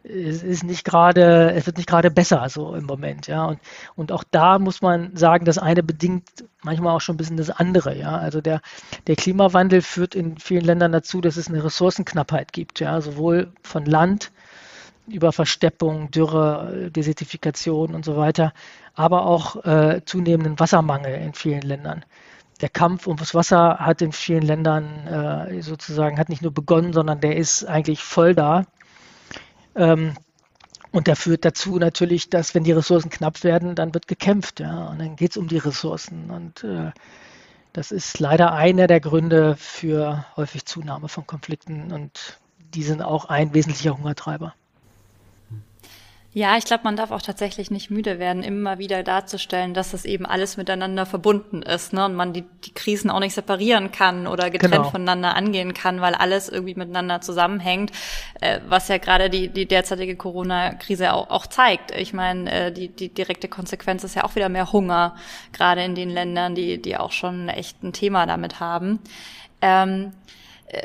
[0.04, 3.46] es ist nicht gerade, es wird nicht gerade besser so im Moment, ja.
[3.46, 3.60] Und,
[3.96, 7.50] und auch da muss man sagen, das eine bedingt manchmal auch schon ein bisschen das
[7.50, 8.16] andere, ja.
[8.16, 8.62] Also der,
[9.08, 13.86] der Klimawandel führt in vielen Ländern dazu, dass es eine Ressourcenknappheit gibt, ja, sowohl von
[13.86, 14.32] Land
[15.08, 18.54] über Versteppung, Dürre, Desertifikation und so weiter,
[18.94, 22.04] aber auch äh, zunehmenden Wassermangel in vielen Ländern.
[22.62, 27.22] Der Kampf ums Wasser hat in vielen Ländern äh, sozusagen, hat nicht nur begonnen, sondern
[27.22, 28.66] der ist eigentlich voll da.
[29.76, 30.14] Ähm,
[30.92, 34.60] und der führt dazu natürlich, dass wenn die Ressourcen knapp werden, dann wird gekämpft.
[34.60, 34.88] Ja?
[34.88, 36.32] Und dann geht es um die Ressourcen.
[36.32, 36.92] Und äh,
[37.74, 41.92] das ist leider einer der Gründe für häufig Zunahme von Konflikten.
[41.92, 42.40] Und
[42.74, 44.56] die sind auch ein wesentlicher Hungertreiber.
[46.38, 50.06] Ja, ich glaube, man darf auch tatsächlich nicht müde werden, immer wieder darzustellen, dass das
[50.06, 52.06] eben alles miteinander verbunden ist, ne?
[52.06, 54.92] Und man die, die Krisen auch nicht separieren kann oder getrennt genau.
[54.92, 57.92] voneinander angehen kann, weil alles irgendwie miteinander zusammenhängt,
[58.40, 61.90] äh, was ja gerade die, die derzeitige Corona-Krise auch, auch zeigt.
[61.90, 65.16] Ich meine, äh, die, die direkte Konsequenz ist ja auch wieder mehr Hunger,
[65.54, 69.00] gerade in den Ländern, die, die auch schon echt ein Thema damit haben.
[69.64, 70.37] Ähm, äh,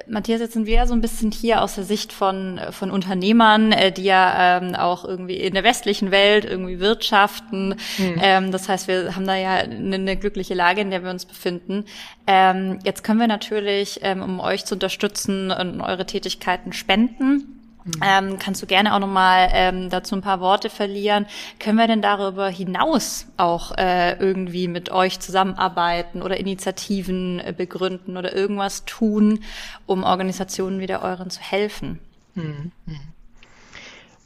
[0.06, 3.72] Matthias, jetzt sind wir ja so ein bisschen hier aus der Sicht von, von Unternehmern,
[3.72, 7.70] äh, die ja ähm, auch irgendwie in der westlichen Welt irgendwie wirtschaften.
[7.98, 8.14] Mhm.
[8.22, 11.24] Ähm, das heißt, wir haben da ja eine, eine, glückliche Lage, in der wir uns
[11.24, 11.84] befinden.
[12.28, 17.61] Ähm, jetzt können wir natürlich, ähm, um euch zu unterstützen und eure Tätigkeiten spenden.
[17.84, 17.92] Mhm.
[18.02, 21.26] Ähm, kannst du gerne auch nochmal ähm, dazu ein paar Worte verlieren.
[21.58, 28.16] Können wir denn darüber hinaus auch äh, irgendwie mit euch zusammenarbeiten oder Initiativen äh, begründen
[28.16, 29.42] oder irgendwas tun,
[29.86, 31.98] um Organisationen wie der euren zu helfen?
[32.34, 32.72] Mhm.
[32.86, 33.00] mhm.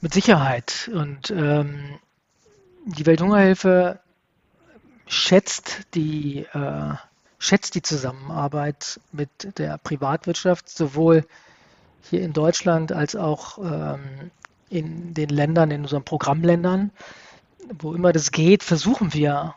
[0.03, 0.91] Mit Sicherheit.
[0.93, 1.99] Und ähm,
[2.85, 3.99] die Welthungerhilfe
[5.07, 6.95] schätzt die, äh,
[7.39, 11.27] schätzt die Zusammenarbeit mit der Privatwirtschaft sowohl
[12.09, 14.31] hier in Deutschland als auch ähm,
[14.69, 16.91] in den Ländern, in unseren Programmländern.
[17.79, 19.55] Wo immer das geht, versuchen wir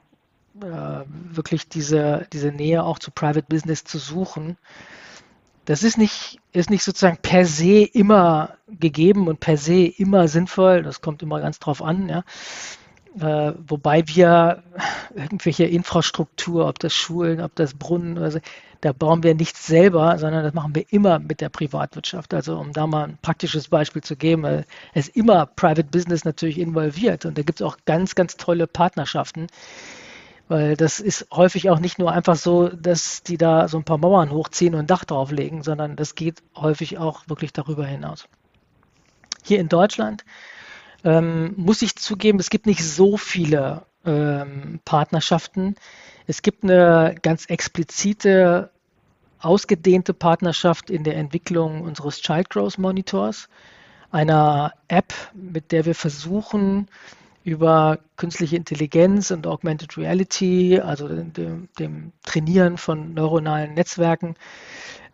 [0.62, 4.58] äh, wirklich diese, diese Nähe auch zu Private Business zu suchen.
[5.66, 10.82] Das ist nicht, ist nicht sozusagen per se immer gegeben und per se immer sinnvoll.
[10.82, 12.10] Das kommt immer ganz drauf an.
[12.10, 12.24] Ja.
[13.20, 14.64] Äh, wobei wir
[15.16, 18.40] irgendwelche Infrastruktur, ob das Schulen, ob das Brunnen oder so,
[18.82, 22.34] da bauen wir nichts selber, sondern das machen wir immer mit der Privatwirtschaft.
[22.34, 24.64] Also um da mal ein praktisches Beispiel zu geben, äh,
[24.94, 28.68] es ist immer Private Business natürlich involviert und da gibt es auch ganz, ganz tolle
[28.68, 29.48] Partnerschaften.
[30.48, 34.00] Weil das ist häufig auch nicht nur einfach so, dass die da so ein paar
[34.00, 38.28] Mauern hochziehen und ein Dach drauflegen, sondern das geht häufig auch wirklich darüber hinaus.
[39.44, 40.26] Hier in Deutschland
[41.04, 45.76] ähm, muss ich zugeben, es gibt nicht so viele ähm, Partnerschaften.
[46.30, 48.70] Es gibt eine ganz explizite,
[49.40, 53.50] ausgedehnte Partnerschaft in der Entwicklung unseres Child Growth Monitors,
[54.12, 56.88] einer App, mit der wir versuchen,
[57.44, 64.36] über künstliche Intelligenz und Augmented Reality, also dem, dem Trainieren von neuronalen Netzwerken,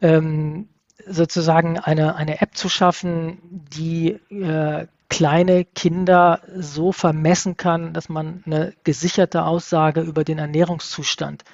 [0.02, 0.68] ähm,
[1.08, 8.44] sozusagen eine, eine App zu schaffen, die äh, kleine Kinder so vermessen kann, dass man
[8.46, 11.46] eine gesicherte Aussage über den Ernährungszustand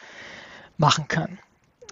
[0.78, 1.38] machen kann.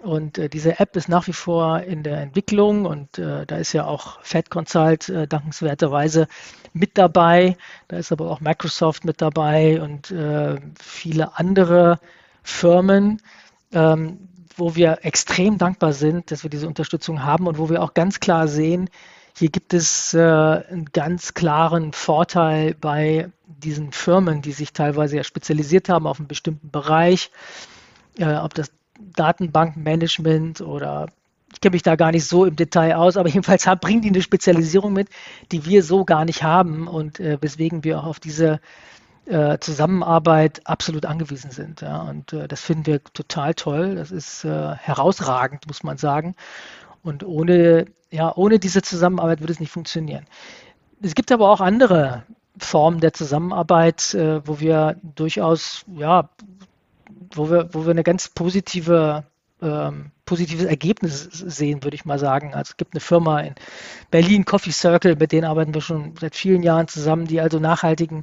[0.02, 3.72] Und äh, diese App ist nach wie vor in der Entwicklung und äh, da ist
[3.72, 6.26] ja auch Fed Consult äh, dankenswerterweise
[6.72, 7.56] mit dabei.
[7.86, 12.00] Da ist aber auch Microsoft mit dabei und äh, viele andere
[12.42, 13.22] Firmen,
[13.72, 17.94] ähm, wo wir extrem dankbar sind, dass wir diese Unterstützung haben und wo wir auch
[17.94, 18.90] ganz klar sehen,
[19.36, 25.24] hier gibt es äh, einen ganz klaren Vorteil bei diesen Firmen, die sich teilweise ja
[25.24, 27.30] spezialisiert haben auf einen bestimmten Bereich,
[28.18, 31.08] äh, ob das Datenbankmanagement oder
[31.52, 34.08] ich kenne mich da gar nicht so im Detail aus, aber jedenfalls haben, bringen die
[34.08, 35.08] eine Spezialisierung mit,
[35.52, 38.60] die wir so gar nicht haben und äh, weswegen wir auch auf diese
[39.26, 41.82] äh, Zusammenarbeit absolut angewiesen sind.
[41.82, 42.02] Ja.
[42.02, 43.94] Und äh, das finden wir total toll.
[43.96, 46.34] Das ist äh, herausragend, muss man sagen.
[47.02, 50.26] Und ohne, ja, ohne diese Zusammenarbeit würde es nicht funktionieren.
[51.02, 52.24] Es gibt aber auch andere
[52.58, 56.28] Formen der Zusammenarbeit, äh, wo wir durchaus, ja,
[57.34, 59.24] wo wir, wo wir eine ganz positive
[59.62, 62.54] ähm, positives Ergebnis sehen, würde ich mal sagen.
[62.54, 63.54] Also es gibt eine Firma in
[64.10, 68.22] Berlin, Coffee Circle, mit denen arbeiten wir schon seit vielen Jahren zusammen, die also nachhaltigen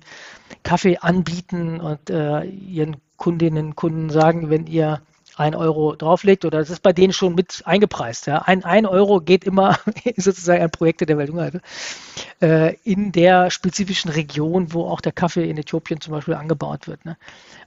[0.63, 5.01] Kaffee anbieten und äh, ihren Kundinnen und Kunden sagen, wenn ihr
[5.37, 8.27] ein Euro drauflegt oder das ist bei denen schon mit eingepreist.
[8.27, 8.39] Ja.
[8.39, 9.77] Ein, ein Euro geht immer
[10.17, 11.61] sozusagen an Projekte der Welthungerhilfe
[12.41, 17.03] äh, in der spezifischen Region, wo auch der Kaffee in Äthiopien zum Beispiel angebaut wird.
[17.05, 17.17] Ne.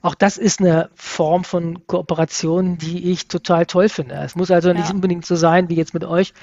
[0.01, 4.15] Auch das ist eine Form von Kooperation, die ich total toll finde.
[4.15, 4.73] Es muss also ja.
[4.75, 6.33] nicht unbedingt so sein wie jetzt mit euch,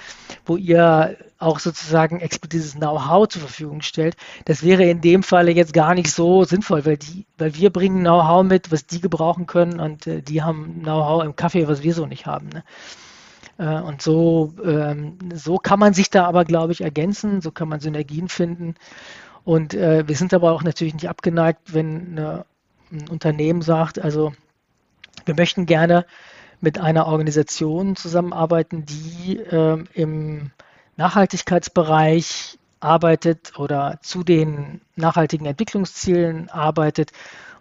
[0.45, 4.17] wo ihr auch sozusagen explizites Know-how zur Verfügung stellt.
[4.45, 8.01] Das wäre in dem Falle jetzt gar nicht so sinnvoll, weil die, weil wir bringen
[8.01, 11.95] Know-how mit, was die gebrauchen können und äh, die haben Know-how im Kaffee, was wir
[11.95, 12.49] so nicht haben.
[12.49, 12.64] Ne?
[13.59, 17.68] Äh, und so, ähm, so kann man sich da aber, glaube ich, ergänzen, so kann
[17.68, 18.75] man Synergien finden.
[19.44, 22.47] Und äh, wir sind aber auch natürlich nicht abgeneigt, wenn eine,
[22.90, 24.33] ein Unternehmen sagt, also
[25.25, 26.07] wir möchten gerne
[26.61, 30.51] mit einer Organisation zusammenarbeiten, die ähm, im
[30.97, 37.12] Nachhaltigkeitsbereich arbeitet oder zu den nachhaltigen Entwicklungszielen arbeitet.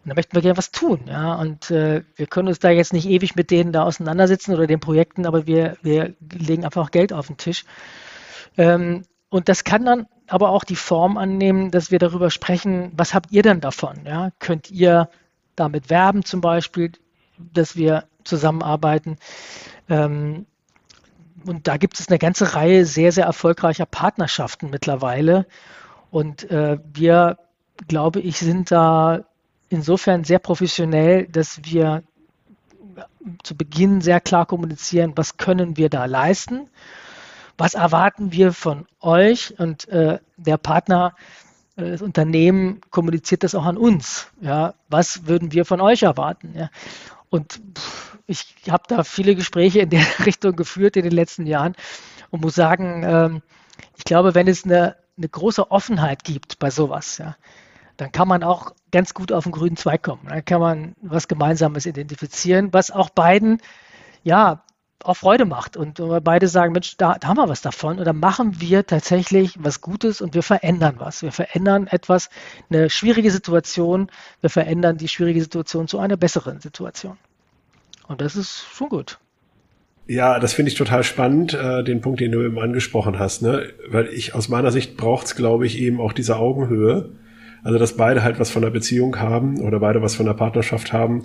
[0.07, 1.01] Und da möchten wir gerne was tun.
[1.05, 1.33] Ja?
[1.35, 4.79] Und äh, wir können uns da jetzt nicht ewig mit denen da auseinandersetzen oder den
[4.79, 7.65] Projekten, aber wir, wir legen einfach Geld auf den Tisch.
[8.57, 13.13] Ähm, und das kann dann aber auch die Form annehmen, dass wir darüber sprechen, was
[13.13, 14.05] habt ihr denn davon?
[14.05, 14.31] Ja?
[14.39, 15.09] Könnt ihr
[15.57, 16.93] damit werben zum Beispiel,
[17.37, 19.17] dass wir zusammenarbeiten?
[19.89, 20.45] Ähm,
[21.45, 25.47] und da gibt es eine ganze Reihe sehr, sehr erfolgreicher Partnerschaften mittlerweile.
[26.11, 27.39] Und äh, wir,
[27.89, 29.25] glaube ich, sind da
[29.69, 32.03] insofern sehr professionell, dass wir
[33.43, 36.69] zu Beginn sehr klar kommunizieren, was können wir da leisten.
[37.59, 39.59] was erwarten wir von euch?
[39.59, 41.15] Und äh, der Partner,
[41.75, 44.27] äh, das Unternehmen kommuniziert das auch an uns.
[44.41, 46.53] Ja, was würden wir von euch erwarten?
[46.55, 46.69] Ja?
[47.29, 47.59] Und
[48.27, 51.75] ich habe da viele Gespräche in der Richtung geführt in den letzten Jahren
[52.29, 53.41] und muss sagen, ähm,
[53.97, 57.35] ich glaube, wenn es eine, eine große Offenheit gibt bei sowas, ja,
[57.97, 60.27] dann kann man auch ganz gut auf den grünen Zweig kommen.
[60.29, 63.61] Dann kann man was Gemeinsames identifizieren, was auch beiden
[64.23, 64.63] ja
[65.03, 68.59] auch Freude macht und beide sagen, Mensch, da, da haben wir was davon oder machen
[68.59, 71.21] wir tatsächlich was Gutes und wir verändern was.
[71.21, 72.29] Wir verändern etwas,
[72.69, 74.09] eine schwierige Situation,
[74.41, 77.17] wir verändern die schwierige Situation zu einer besseren Situation.
[78.07, 79.19] Und das ist schon gut.
[80.07, 83.73] Ja, das finde ich total spannend, äh, den Punkt, den du eben angesprochen hast, ne?
[83.89, 87.09] Weil ich aus meiner Sicht braucht es, glaube ich, eben auch diese Augenhöhe
[87.67, 90.93] also, dass beide halt was von der Beziehung haben oder beide was von der Partnerschaft
[90.93, 91.23] haben.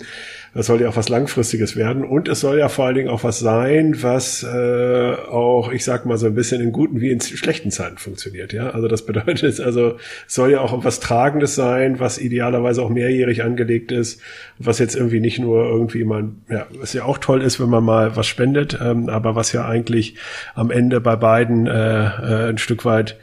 [0.53, 2.03] Das soll ja auch was Langfristiges werden.
[2.03, 6.05] Und es soll ja vor allen Dingen auch was sein, was äh, auch, ich sag
[6.05, 8.51] mal, so ein bisschen in guten wie in schlechten Zeiten funktioniert.
[8.51, 9.95] Ja, also das bedeutet, also
[10.27, 14.19] es soll ja auch was Tragendes sein, was idealerweise auch mehrjährig angelegt ist,
[14.59, 17.85] was jetzt irgendwie nicht nur irgendwie man, ja, was ja auch toll ist, wenn man
[17.85, 20.17] mal was spendet, ähm, aber was ja eigentlich
[20.55, 23.15] am Ende bei beiden äh, äh, ein Stück weit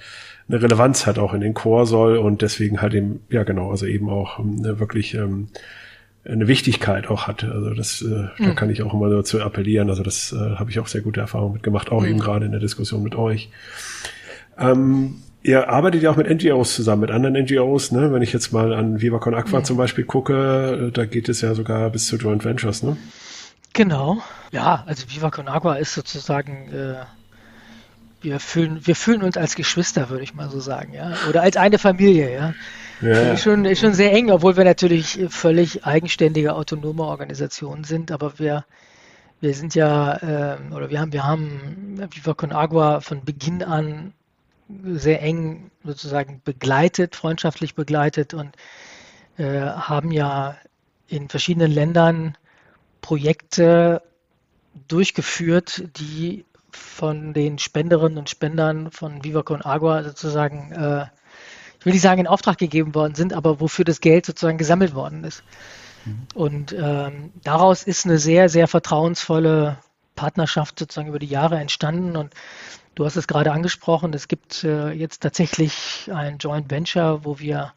[0.51, 3.87] eine Relevanz hat auch in den Chor soll und deswegen halt eben, ja genau, also
[3.87, 5.49] eben auch ähm, wirklich ähm,
[6.25, 7.45] eine Wichtigkeit auch hat.
[7.45, 8.47] Also das, äh, mhm.
[8.47, 9.89] da kann ich auch immer dazu appellieren.
[9.89, 12.09] Also das äh, habe ich auch sehr gute Erfahrungen mitgemacht, auch mhm.
[12.09, 13.49] eben gerade in der Diskussion mit euch.
[14.59, 18.13] Ähm, ihr arbeitet ja auch mit NGOs zusammen, mit anderen NGOs, ne?
[18.13, 19.65] Wenn ich jetzt mal an Viva Con Aqua mhm.
[19.65, 22.97] zum Beispiel gucke, da geht es ja sogar bis zu Joint Ventures, ne?
[23.73, 24.19] Genau.
[24.51, 27.05] Ja, also Viva Con Agua ist sozusagen äh,
[28.21, 31.13] wir fühlen, wir fühlen uns als Geschwister, würde ich mal so sagen, ja.
[31.29, 32.55] Oder als eine Familie, ja.
[33.01, 33.37] ja.
[33.37, 38.65] Schon, schon sehr eng, obwohl wir natürlich völlig eigenständige, autonome Organisationen sind, aber wir,
[39.41, 44.13] wir sind ja, äh, oder wir haben, wir haben Viva Con Agua von Beginn an
[44.85, 48.55] sehr eng sozusagen begleitet, freundschaftlich begleitet und
[49.39, 50.57] äh, haben ja
[51.09, 52.37] in verschiedenen Ländern
[53.01, 54.03] Projekte
[54.87, 56.45] durchgeführt, die
[56.77, 61.07] von den Spenderinnen und Spendern von Viva Con Agua sozusagen, äh,
[61.79, 64.95] ich will nicht sagen in Auftrag gegeben worden sind, aber wofür das Geld sozusagen gesammelt
[64.95, 65.43] worden ist.
[66.05, 66.27] Mhm.
[66.35, 69.79] Und ähm, daraus ist eine sehr, sehr vertrauensvolle
[70.15, 72.17] Partnerschaft sozusagen über die Jahre entstanden.
[72.17, 72.35] Und
[72.95, 77.73] du hast es gerade angesprochen, es gibt äh, jetzt tatsächlich ein Joint Venture, wo wir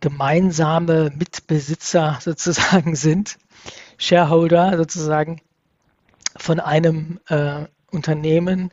[0.00, 3.38] gemeinsame Mitbesitzer sozusagen sind,
[3.98, 5.42] Shareholder sozusagen
[6.36, 8.70] von einem äh, Unternehmen,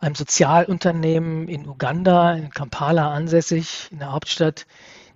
[0.00, 4.66] einem Sozialunternehmen in Uganda, in Kampala ansässig, in der Hauptstadt,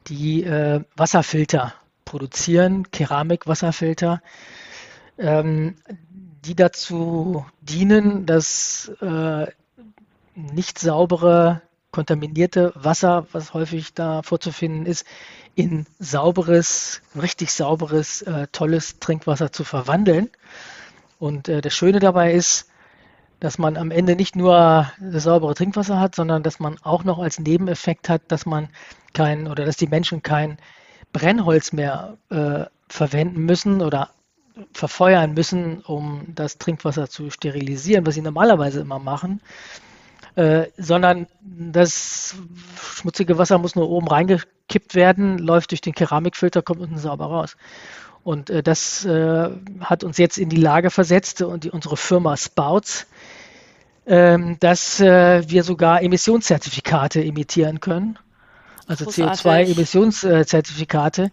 [0.09, 1.75] die äh, Wasserfilter
[2.05, 4.23] produzieren, Keramikwasserfilter,
[5.19, 5.77] ähm,
[6.45, 9.47] die dazu dienen, das äh,
[10.35, 15.07] nicht saubere, kontaminierte Wasser, was häufig da vorzufinden ist,
[15.55, 20.31] in sauberes, richtig sauberes, äh, tolles Trinkwasser zu verwandeln.
[21.19, 22.72] Und äh, das Schöne dabei ist,
[23.43, 27.19] dass man am Ende nicht nur das saubere Trinkwasser hat, sondern dass man auch noch
[27.19, 28.69] als Nebeneffekt hat, dass man
[29.15, 30.59] kein oder dass die Menschen kein
[31.13, 34.11] Brennholz mehr äh, verwenden müssen oder
[34.73, 39.41] verfeuern müssen, um das Trinkwasser zu sterilisieren, was sie normalerweise immer machen,
[40.37, 42.37] äh, sondern das
[42.81, 47.57] schmutzige Wasser muss nur oben reingekippt werden, läuft durch den Keramikfilter, kommt unten sauber raus.
[48.23, 49.51] Und äh, das äh,
[49.81, 53.09] hat uns jetzt in die Lage versetzt und die, unsere Firma Spouts,
[54.05, 58.19] dass äh, wir sogar Emissionszertifikate emittieren können.
[58.89, 61.31] Also CO2-Emissionszertifikate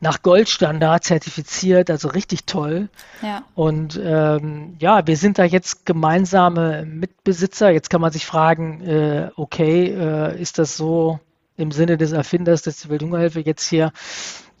[0.00, 2.88] nach Goldstandard zertifiziert, also richtig toll.
[3.22, 3.44] Ja.
[3.54, 7.70] Und ähm, ja, wir sind da jetzt gemeinsame Mitbesitzer.
[7.70, 11.20] Jetzt kann man sich fragen, äh, okay, äh, ist das so
[11.56, 13.92] im Sinne des Erfinders, dass die Welthungerhilfe jetzt hier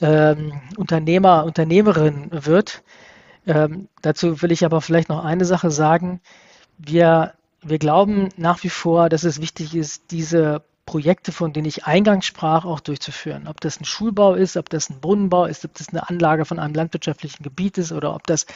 [0.00, 2.82] ähm, Unternehmer, Unternehmerin wird.
[3.46, 6.20] Ähm, dazu will ich aber vielleicht noch eine Sache sagen.
[6.78, 11.84] Wir, wir glauben nach wie vor, dass es wichtig ist, diese Projekte, von denen ich
[11.84, 13.46] eingangs sprach, auch durchzuführen.
[13.46, 16.58] Ob das ein Schulbau ist, ob das ein Brunnenbau ist, ob das eine Anlage von
[16.58, 18.46] einem landwirtschaftlichen Gebiet ist oder ob das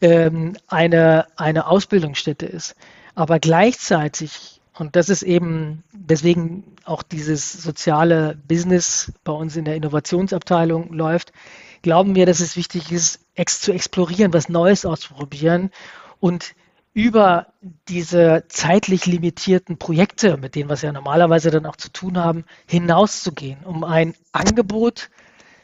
[0.00, 2.76] ähm, eine, eine Ausbildungsstätte ist.
[3.14, 9.76] Aber gleichzeitig und das ist eben deswegen auch dieses soziale Business bei uns in der
[9.76, 11.32] Innovationsabteilung läuft.
[11.82, 15.70] Glauben wir, dass es wichtig ist, ex zu explorieren, was Neues auszuprobieren
[16.18, 16.54] und
[16.94, 17.48] über
[17.88, 22.44] diese zeitlich limitierten Projekte, mit denen wir es ja normalerweise dann auch zu tun haben,
[22.66, 25.10] hinauszugehen, um ein Angebot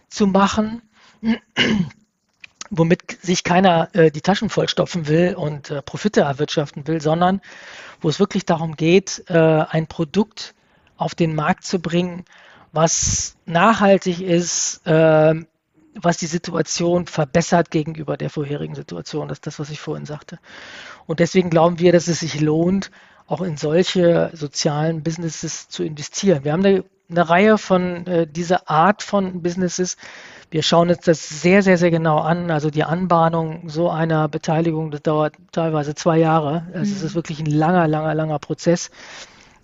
[0.09, 0.83] zu machen,
[2.71, 7.41] womit sich keiner äh, die Taschen vollstopfen will und äh, Profite erwirtschaften will, sondern
[8.01, 10.55] wo es wirklich darum geht, äh, ein Produkt
[10.97, 12.25] auf den Markt zu bringen,
[12.73, 15.35] was nachhaltig ist, äh,
[15.95, 19.29] was die Situation verbessert gegenüber der vorherigen Situation.
[19.29, 20.39] Das ist das, was ich vorhin sagte.
[21.11, 22.93] Und deswegen glauben wir, dass es sich lohnt,
[23.27, 26.45] auch in solche sozialen Businesses zu investieren.
[26.45, 29.97] Wir haben eine, eine Reihe von äh, dieser Art von Businesses,
[30.53, 32.53] wir schauen uns das sehr, sehr, sehr genau an.
[32.53, 36.69] Also die Anbahnung so einer Beteiligung, das dauert teilweise zwei Jahre.
[36.75, 36.97] Also mhm.
[36.99, 38.93] es ist wirklich ein langer, langer, langer Prozess.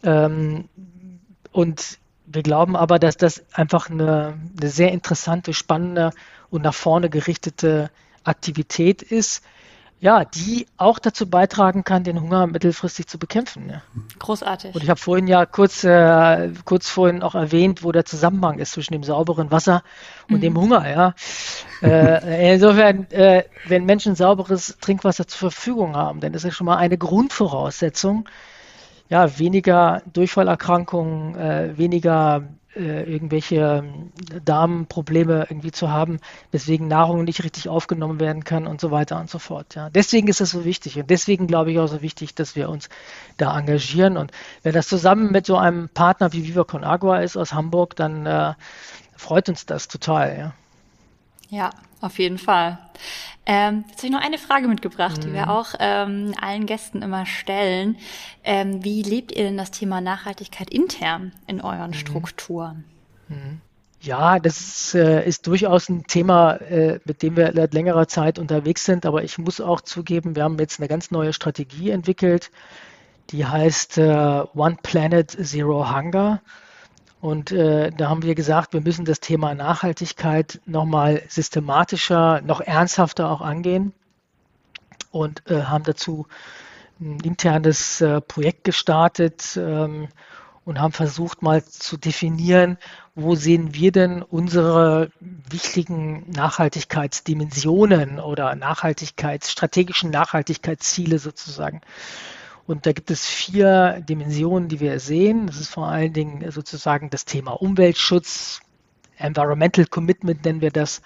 [0.02, 0.68] Ähm,
[1.52, 6.10] und wir glauben aber, dass das einfach eine, eine sehr interessante, spannende
[6.50, 7.92] und nach vorne gerichtete
[8.24, 9.44] Aktivität ist,
[9.98, 13.70] ja, die auch dazu beitragen kann, den Hunger mittelfristig zu bekämpfen.
[13.70, 13.82] Ja.
[14.18, 14.74] Großartig.
[14.74, 18.72] Und ich habe vorhin ja kurz, äh, kurz vorhin auch erwähnt, wo der Zusammenhang ist
[18.72, 19.82] zwischen dem sauberen Wasser
[20.28, 20.40] und mhm.
[20.42, 20.88] dem Hunger.
[20.88, 21.14] Ja.
[21.82, 26.76] äh, insofern, äh, wenn Menschen sauberes Trinkwasser zur Verfügung haben, dann ist das schon mal
[26.76, 28.28] eine Grundvoraussetzung,
[29.08, 34.12] ja, weniger Durchfallerkrankungen, äh, weniger äh, irgendwelche ähm,
[34.44, 36.18] Darmprobleme irgendwie zu haben,
[36.52, 39.74] weswegen Nahrung nicht richtig aufgenommen werden kann und so weiter und so fort.
[39.74, 39.90] Ja.
[39.90, 42.88] Deswegen ist es so wichtig und deswegen glaube ich auch so wichtig, dass wir uns
[43.36, 47.36] da engagieren und wenn das zusammen mit so einem Partner wie Viva Con Agua ist
[47.36, 48.54] aus Hamburg, dann äh,
[49.16, 50.36] freut uns das total.
[50.38, 50.65] Ja.
[51.48, 51.70] Ja,
[52.00, 52.78] auf jeden Fall.
[53.48, 55.22] Ähm, jetzt habe ich noch eine Frage mitgebracht, mhm.
[55.22, 55.50] die wir mhm.
[55.50, 57.96] auch ähm, allen Gästen immer stellen.
[58.42, 61.94] Ähm, wie lebt ihr denn das Thema Nachhaltigkeit intern in euren mhm.
[61.94, 62.84] Strukturen?
[63.28, 63.60] Mhm.
[64.00, 68.84] Ja, das äh, ist durchaus ein Thema, äh, mit dem wir seit längerer Zeit unterwegs
[68.84, 69.06] sind.
[69.06, 72.50] Aber ich muss auch zugeben, wir haben jetzt eine ganz neue Strategie entwickelt,
[73.30, 76.40] die heißt äh, One Planet Zero Hunger.
[77.20, 83.30] Und äh, da haben wir gesagt, wir müssen das Thema Nachhaltigkeit nochmal systematischer, noch ernsthafter
[83.30, 83.92] auch angehen
[85.10, 86.26] und äh, haben dazu
[87.00, 90.08] ein internes äh, Projekt gestartet ähm,
[90.64, 92.76] und haben versucht mal zu definieren,
[93.14, 101.80] wo sehen wir denn unsere wichtigen Nachhaltigkeitsdimensionen oder Nachhaltigkeits, strategischen Nachhaltigkeitsziele sozusagen.
[102.66, 105.46] Und da gibt es vier Dimensionen, die wir sehen.
[105.46, 108.60] Das ist vor allen Dingen sozusagen das Thema Umweltschutz,
[109.18, 111.00] Environmental Commitment nennen wir das.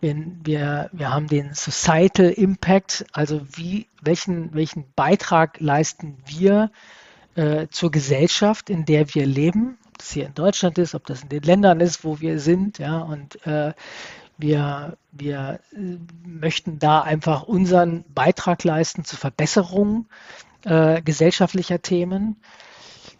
[0.00, 6.70] Wir, wir haben den Societal Impact, also wie, welchen, welchen Beitrag leisten wir
[7.36, 11.22] äh, zur Gesellschaft, in der wir leben, ob das hier in Deutschland ist, ob das
[11.22, 13.72] in den Ländern ist, wo wir sind, ja, und äh,
[14.36, 20.06] wir, wir äh, möchten da einfach unseren Beitrag leisten zur Verbesserung
[20.64, 22.36] äh, gesellschaftlicher Themen.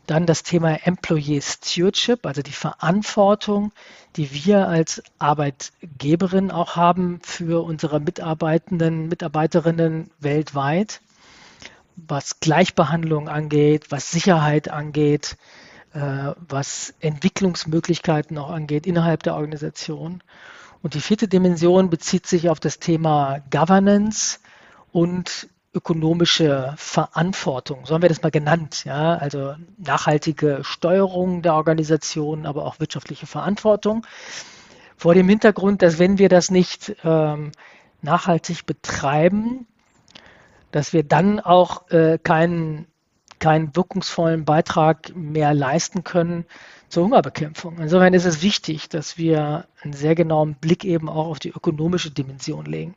[0.07, 3.73] Dann das Thema Employee Stewardship, also die Verantwortung,
[4.17, 11.01] die wir als Arbeitgeberin auch haben für unsere Mitarbeitenden, Mitarbeiterinnen weltweit,
[11.97, 15.37] was Gleichbehandlung angeht, was Sicherheit angeht,
[15.95, 20.23] äh, was Entwicklungsmöglichkeiten auch angeht innerhalb der Organisation.
[20.83, 24.39] Und die vierte Dimension bezieht sich auf das Thema Governance
[24.93, 32.47] und ökonomische Verantwortung, so haben wir das mal genannt, ja, also nachhaltige Steuerung der Organisation,
[32.47, 34.07] aber auch wirtschaftliche Verantwortung.
[34.97, 37.53] Vor dem Hintergrund, dass wenn wir das nicht ähm,
[38.03, 39.67] nachhaltig betreiben,
[40.71, 42.87] dass wir dann auch äh, keinen,
[43.39, 46.47] keinen wirkungsvollen Beitrag mehr leisten können
[46.89, 47.79] zur Hungerbekämpfung.
[47.79, 52.11] Insofern ist es wichtig, dass wir einen sehr genauen Blick eben auch auf die ökonomische
[52.11, 52.95] Dimension legen.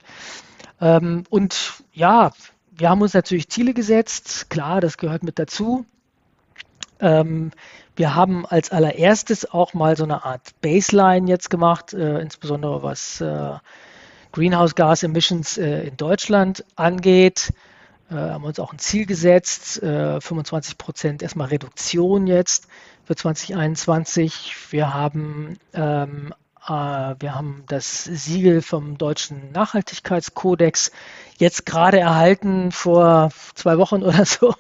[0.80, 2.32] Ähm, und ja,
[2.78, 5.86] wir haben uns natürlich Ziele gesetzt, klar, das gehört mit dazu.
[7.00, 7.52] Ähm,
[7.96, 13.22] wir haben als allererstes auch mal so eine Art Baseline jetzt gemacht, äh, insbesondere was
[13.22, 13.54] äh,
[14.32, 17.54] Greenhouse Gas Emissions äh, in Deutschland angeht.
[18.12, 22.68] Äh, haben uns auch ein Ziel gesetzt, 25 äh, Prozent erstmal Reduktion jetzt
[23.06, 24.56] für 2021.
[24.70, 30.92] Wir haben ähm, äh, wir haben das Siegel vom Deutschen Nachhaltigkeitskodex
[31.38, 34.54] jetzt gerade erhalten vor zwei Wochen oder so.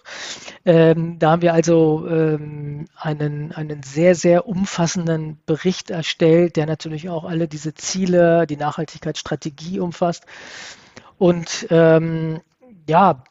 [0.63, 7.09] Ähm, da haben wir also ähm, einen, einen sehr, sehr umfassenden Bericht erstellt, der natürlich
[7.09, 10.25] auch alle diese Ziele, die Nachhaltigkeitsstrategie umfasst.
[11.17, 12.41] Und ähm,
[12.87, 13.23] ja,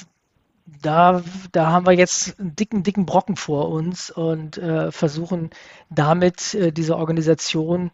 [0.82, 1.22] da,
[1.52, 5.50] da haben wir jetzt einen dicken, dicken Brocken vor uns und äh, versuchen
[5.88, 7.90] damit äh, diese Organisation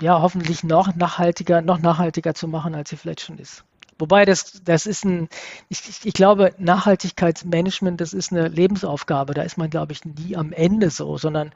[0.00, 3.64] ja, hoffentlich noch nachhaltiger, noch nachhaltiger zu machen, als sie vielleicht schon ist.
[3.98, 5.28] Wobei das, das ist ein,
[5.68, 9.34] ich, ich glaube, Nachhaltigkeitsmanagement, das ist eine Lebensaufgabe.
[9.34, 11.52] Da ist man, glaube ich, nie am Ende so, sondern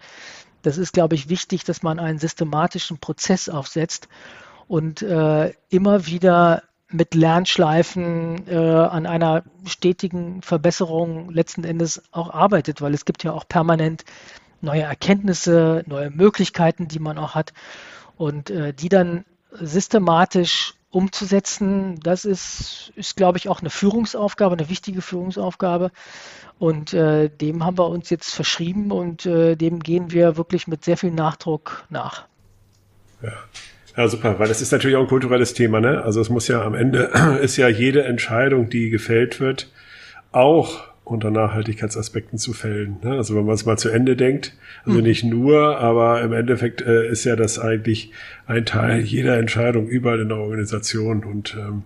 [0.62, 4.09] das ist, glaube ich, wichtig, dass man einen systematischen Prozess aufsetzt.
[4.68, 12.80] und äh, immer wieder mit Lernschleifen äh, an einer stetigen Verbesserung letzten Endes auch arbeitet,
[12.80, 14.05] weil es gibt ja auch permanent
[14.61, 17.53] neue Erkenntnisse, neue Möglichkeiten, die man auch hat
[18.17, 24.69] und äh, die dann systematisch umzusetzen, das ist, ist, glaube ich, auch eine Führungsaufgabe, eine
[24.69, 25.91] wichtige Führungsaufgabe.
[26.59, 30.85] Und äh, dem haben wir uns jetzt verschrieben und äh, dem gehen wir wirklich mit
[30.85, 32.27] sehr viel Nachdruck nach.
[33.23, 33.33] Ja.
[33.97, 36.03] Ja, super, weil das ist natürlich auch ein kulturelles Thema, ne?
[36.03, 37.11] Also es muss ja am Ende
[37.43, 39.71] ist ja jede Entscheidung, die gefällt wird,
[40.31, 42.97] auch unter Nachhaltigkeitsaspekten zu fällen.
[43.03, 43.13] Ne?
[43.13, 44.55] Also wenn man es mal zu Ende denkt,
[44.85, 45.05] also mhm.
[45.05, 48.13] nicht nur, aber im Endeffekt äh, ist ja das eigentlich
[48.47, 51.85] ein Teil jeder Entscheidung überall in der Organisation und ähm,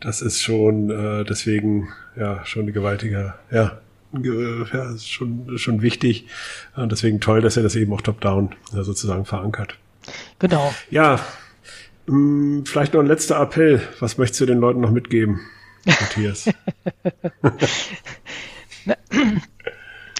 [0.00, 3.78] das ist schon äh, deswegen ja schon eine gewaltige, ja,
[4.72, 6.26] ja schon schon wichtig
[6.74, 9.78] und deswegen toll, dass er das eben auch top-down äh, sozusagen verankert.
[10.38, 10.74] Genau.
[10.90, 11.20] Ja,
[12.06, 13.80] mh, hm, vielleicht noch ein letzter Appell.
[14.00, 15.40] Was möchtest du den Leuten noch mitgeben,
[15.86, 16.46] Matthias?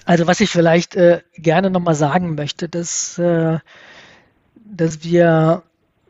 [0.05, 3.59] also was ich vielleicht äh, gerne nochmal sagen möchte, dass, äh,
[4.55, 5.63] dass wir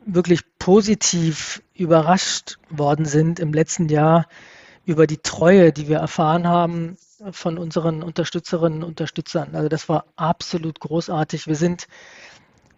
[0.05, 4.27] wirklich positiv überrascht worden sind im letzten Jahr
[4.85, 6.97] über die Treue, die wir erfahren haben
[7.31, 9.53] von unseren Unterstützerinnen und Unterstützern.
[9.53, 11.47] Also das war absolut großartig.
[11.47, 11.87] Wir sind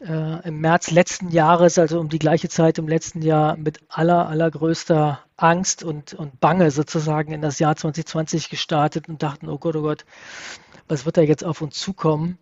[0.02, 4.28] äh, im März letzten Jahres, also um die gleiche Zeit im letzten Jahr, mit aller,
[4.28, 9.76] allergrößter Angst und, und Bange sozusagen in das Jahr 2020 gestartet und dachten, oh Gott,
[9.76, 10.06] oh Gott,
[10.88, 12.38] was wird da jetzt auf uns zukommen?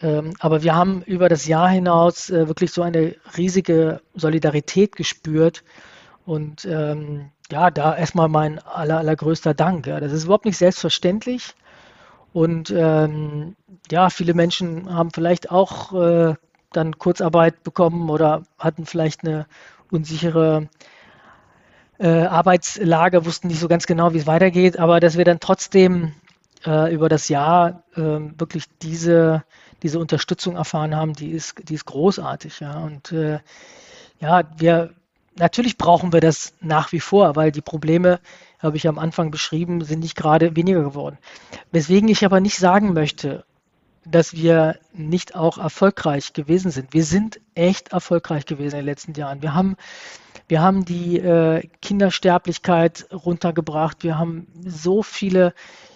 [0.00, 5.64] Ähm, aber wir haben über das Jahr hinaus äh, wirklich so eine riesige Solidarität gespürt.
[6.24, 9.86] Und ähm, ja, da erstmal mein aller, allergrößter Dank.
[9.86, 9.98] Ja.
[9.98, 11.54] Das ist überhaupt nicht selbstverständlich.
[12.32, 13.56] Und ähm,
[13.90, 16.34] ja, viele Menschen haben vielleicht auch äh,
[16.72, 19.46] dann Kurzarbeit bekommen oder hatten vielleicht eine
[19.90, 20.68] unsichere
[21.98, 26.12] äh, Arbeitslage, wussten nicht so ganz genau, wie es weitergeht, aber dass wir dann trotzdem
[26.66, 29.44] äh, über das Jahr äh, wirklich diese,
[29.82, 32.60] diese Unterstützung erfahren haben, die ist, die ist großartig.
[32.60, 32.78] Ja.
[32.78, 33.40] Und äh,
[34.20, 34.90] ja, wir
[35.38, 38.20] natürlich brauchen wir das nach wie vor, weil die Probleme,
[38.58, 41.18] habe ich am Anfang beschrieben, sind nicht gerade weniger geworden.
[41.70, 43.44] Weswegen ich aber nicht sagen möchte,
[44.10, 46.92] dass wir nicht auch erfolgreich gewesen sind.
[46.92, 49.42] Wir sind echt erfolgreich gewesen in den letzten Jahren.
[49.42, 49.76] Wir haben,
[50.48, 54.02] wir haben die äh, Kindersterblichkeit runtergebracht.
[54.02, 55.54] Wir haben so viele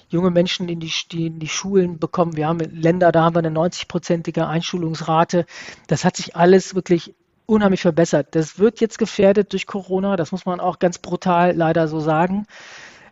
[0.09, 2.37] junge Menschen in die, die, in die Schulen bekommen.
[2.37, 5.47] Wir haben Länder, da haben wir eine 90-prozentige Einschulungsrate.
[5.87, 7.15] Das hat sich alles wirklich
[7.47, 8.29] unheimlich verbessert.
[8.33, 10.17] Das wird jetzt gefährdet durch Corona.
[10.17, 12.47] Das muss man auch ganz brutal leider so sagen.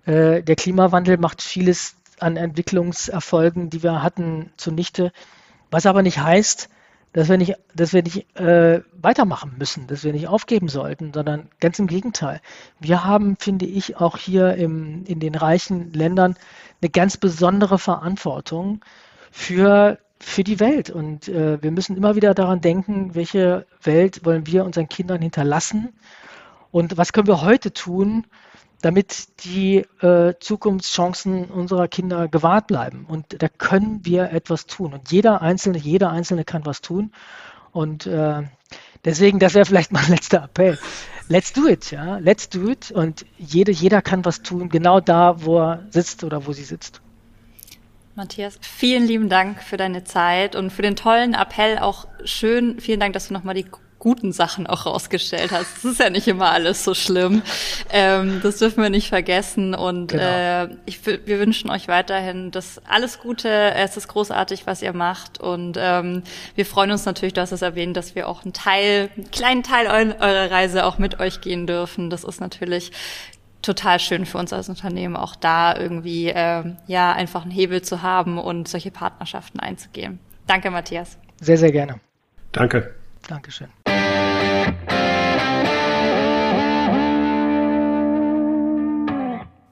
[0.04, 5.12] Äh, der Klimawandel macht vieles an Entwicklungserfolgen, die wir hatten, zunichte.
[5.70, 6.68] Was aber nicht heißt,
[7.12, 11.48] dass wir nicht, dass wir nicht äh, weitermachen müssen, dass wir nicht aufgeben sollten, sondern
[11.58, 12.40] ganz im Gegenteil.
[12.78, 16.36] Wir haben, finde ich, auch hier im, in den reichen Ländern
[16.80, 18.80] eine ganz besondere Verantwortung
[19.32, 20.90] für, für die Welt.
[20.90, 25.92] Und äh, wir müssen immer wieder daran denken, welche Welt wollen wir unseren Kindern hinterlassen
[26.70, 28.26] und was können wir heute tun,
[28.82, 33.04] damit die äh, Zukunftschancen unserer Kinder gewahrt bleiben.
[33.06, 34.92] Und da können wir etwas tun.
[34.94, 37.12] Und jeder Einzelne, jeder Einzelne kann was tun.
[37.72, 38.42] Und äh,
[39.04, 40.78] deswegen, das wäre vielleicht mein letzter Appell.
[41.28, 42.18] Let's do it, ja.
[42.18, 42.90] Let's do it.
[42.90, 47.00] Und jede, jeder kann was tun, genau da, wo er sitzt oder wo sie sitzt.
[48.16, 51.78] Matthias, vielen lieben Dank für deine Zeit und für den tollen Appell.
[51.78, 53.66] Auch schön, vielen Dank, dass du nochmal die
[54.00, 55.76] guten Sachen auch rausgestellt hast.
[55.76, 57.42] Es ist ja nicht immer alles so schlimm.
[57.92, 59.74] Ähm, das dürfen wir nicht vergessen.
[59.74, 60.24] Und genau.
[60.24, 63.48] äh, ich, wir wünschen euch weiterhin das alles Gute.
[63.48, 65.38] Es ist großartig, was ihr macht.
[65.38, 66.22] Und ähm,
[66.56, 69.62] wir freuen uns natürlich, du hast es erwähnt, dass wir auch einen Teil, einen kleinen
[69.62, 72.10] Teil eurer Reise auch mit euch gehen dürfen.
[72.10, 72.92] Das ist natürlich
[73.62, 78.00] total schön für uns als Unternehmen, auch da irgendwie äh, ja einfach einen Hebel zu
[78.02, 80.18] haben und solche Partnerschaften einzugehen.
[80.46, 81.18] Danke, Matthias.
[81.40, 82.00] Sehr, sehr gerne.
[82.52, 82.94] Danke.
[83.28, 83.68] Dankeschön.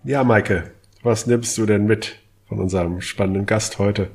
[0.08, 2.16] Ja, Maike, was nimmst du denn mit
[2.48, 4.10] von unserem spannenden Gast heute?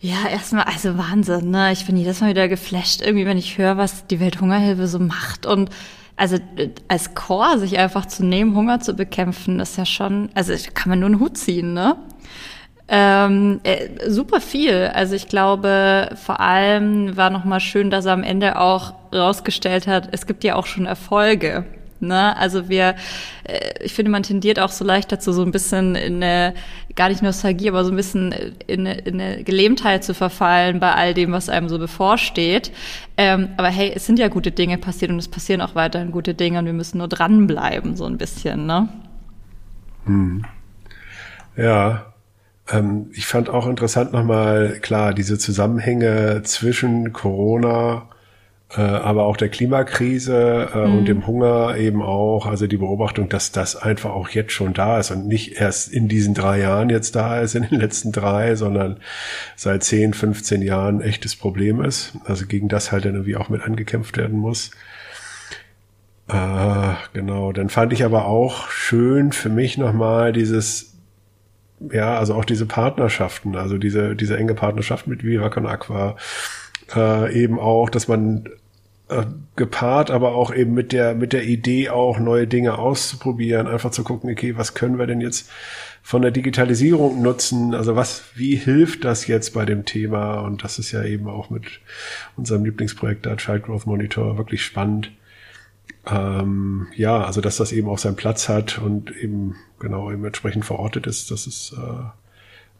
[0.00, 1.70] Ja, erstmal, also Wahnsinn, ne?
[1.72, 5.46] Ich bin jedes Mal wieder geflasht, irgendwie, wenn ich höre, was die Welthungerhilfe so macht.
[5.46, 5.70] Und
[6.16, 6.38] also
[6.88, 10.98] als Chor sich einfach zu nehmen, Hunger zu bekämpfen, ist ja schon, also kann man
[10.98, 11.96] nur einen Hut ziehen, ne?
[12.88, 14.90] Ähm, äh, super viel.
[14.94, 20.08] Also ich glaube, vor allem war nochmal schön, dass er am Ende auch rausgestellt hat,
[20.12, 21.64] es gibt ja auch schon Erfolge.
[21.98, 22.36] Ne?
[22.36, 22.94] Also wir,
[23.44, 26.54] äh, ich finde, man tendiert auch so leicht dazu, so ein bisschen in eine,
[26.94, 28.32] gar nicht Nostalgie, aber so ein bisschen
[28.66, 32.70] in eine, in eine Gelähmtheit zu verfallen bei all dem, was einem so bevorsteht.
[33.16, 36.34] Ähm, aber hey, es sind ja gute Dinge passiert und es passieren auch weiterhin gute
[36.34, 38.88] Dinge und wir müssen nur dranbleiben, so ein bisschen, ne?
[40.04, 40.44] Hm.
[41.56, 42.05] Ja,
[42.70, 48.08] ähm, ich fand auch interessant nochmal, klar, diese Zusammenhänge zwischen Corona,
[48.74, 50.98] äh, aber auch der Klimakrise äh, mhm.
[50.98, 54.98] und dem Hunger eben auch, also die Beobachtung, dass das einfach auch jetzt schon da
[54.98, 58.56] ist und nicht erst in diesen drei Jahren jetzt da ist, in den letzten drei,
[58.56, 58.98] sondern
[59.54, 63.62] seit 10, 15 Jahren echtes Problem ist, also gegen das halt dann irgendwie auch mit
[63.62, 64.72] angekämpft werden muss.
[66.28, 70.95] Äh, genau, dann fand ich aber auch schön für mich nochmal dieses
[71.80, 76.16] ja, also auch diese Partnerschaften, also diese, diese enge Partnerschaft mit Viva Con Aqua,
[76.94, 78.48] äh, eben auch, dass man
[79.08, 79.24] äh,
[79.56, 84.04] gepaart, aber auch eben mit der, mit der Idee auch neue Dinge auszuprobieren, einfach zu
[84.04, 85.50] gucken, okay, was können wir denn jetzt
[86.02, 87.74] von der Digitalisierung nutzen?
[87.74, 90.40] Also was, wie hilft das jetzt bei dem Thema?
[90.40, 91.80] Und das ist ja eben auch mit
[92.36, 95.10] unserem Lieblingsprojekt da, Child Growth Monitor, wirklich spannend
[96.06, 100.64] ähm, ja, also dass das eben auch seinen Platz hat und eben genau eben entsprechend
[100.64, 102.04] verortet ist, das ist äh,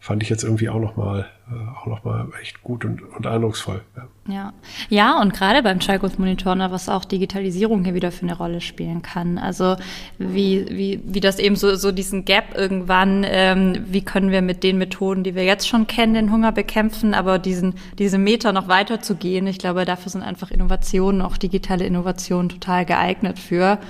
[0.07, 3.83] fand ich jetzt irgendwie auch nochmal äh, auch noch mal echt gut und, und eindrucksvoll.
[3.97, 4.33] Ja.
[4.33, 4.53] ja,
[4.89, 8.61] ja und gerade beim Chalkos Monitor, ne, was auch Digitalisierung hier wieder für eine Rolle
[8.61, 9.37] spielen kann.
[9.37, 9.75] Also
[10.17, 14.63] wie, wie, wie das eben so, so diesen Gap irgendwann, ähm, wie können wir mit
[14.63, 18.69] den Methoden, die wir jetzt schon kennen, den Hunger bekämpfen, aber diesen, diese Meter noch
[18.69, 19.49] weiter zu gehen.
[19.49, 23.81] Ich glaube, dafür sind einfach Innovationen, auch digitale Innovationen total geeignet für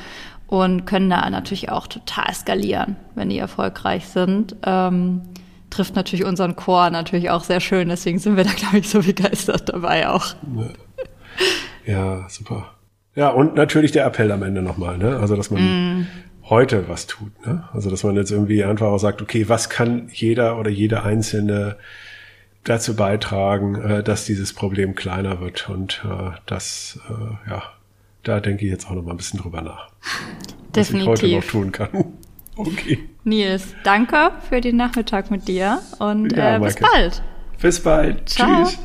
[0.47, 4.57] und können da natürlich auch total skalieren, wenn die erfolgreich sind.
[4.65, 5.21] Ähm,
[5.71, 7.89] trifft natürlich unseren Chor natürlich auch sehr schön.
[7.89, 10.35] Deswegen sind wir da, glaube ich, so begeistert dabei auch.
[11.85, 12.75] Ja, super.
[13.15, 15.17] Ja, und natürlich der Appell am Ende nochmal, ne?
[15.17, 15.63] Also, dass man
[16.01, 16.07] mm.
[16.45, 17.65] heute was tut, ne?
[17.73, 21.77] Also, dass man jetzt irgendwie einfach auch sagt, okay, was kann jeder oder jede Einzelne
[22.65, 27.63] dazu beitragen, äh, dass dieses Problem kleiner wird und äh, das, äh, ja,
[28.23, 29.89] da denke ich jetzt auch noch mal ein bisschen drüber nach.
[30.75, 31.09] Definitiv.
[31.09, 31.89] Was ich heute noch tun kann.
[32.59, 33.11] Okay.
[33.27, 37.23] Nils, danke für den Nachmittag mit dir und ja, äh, bis bald.
[37.61, 38.29] Bis bald.
[38.29, 38.65] Ciao.
[38.65, 38.79] Tschüss.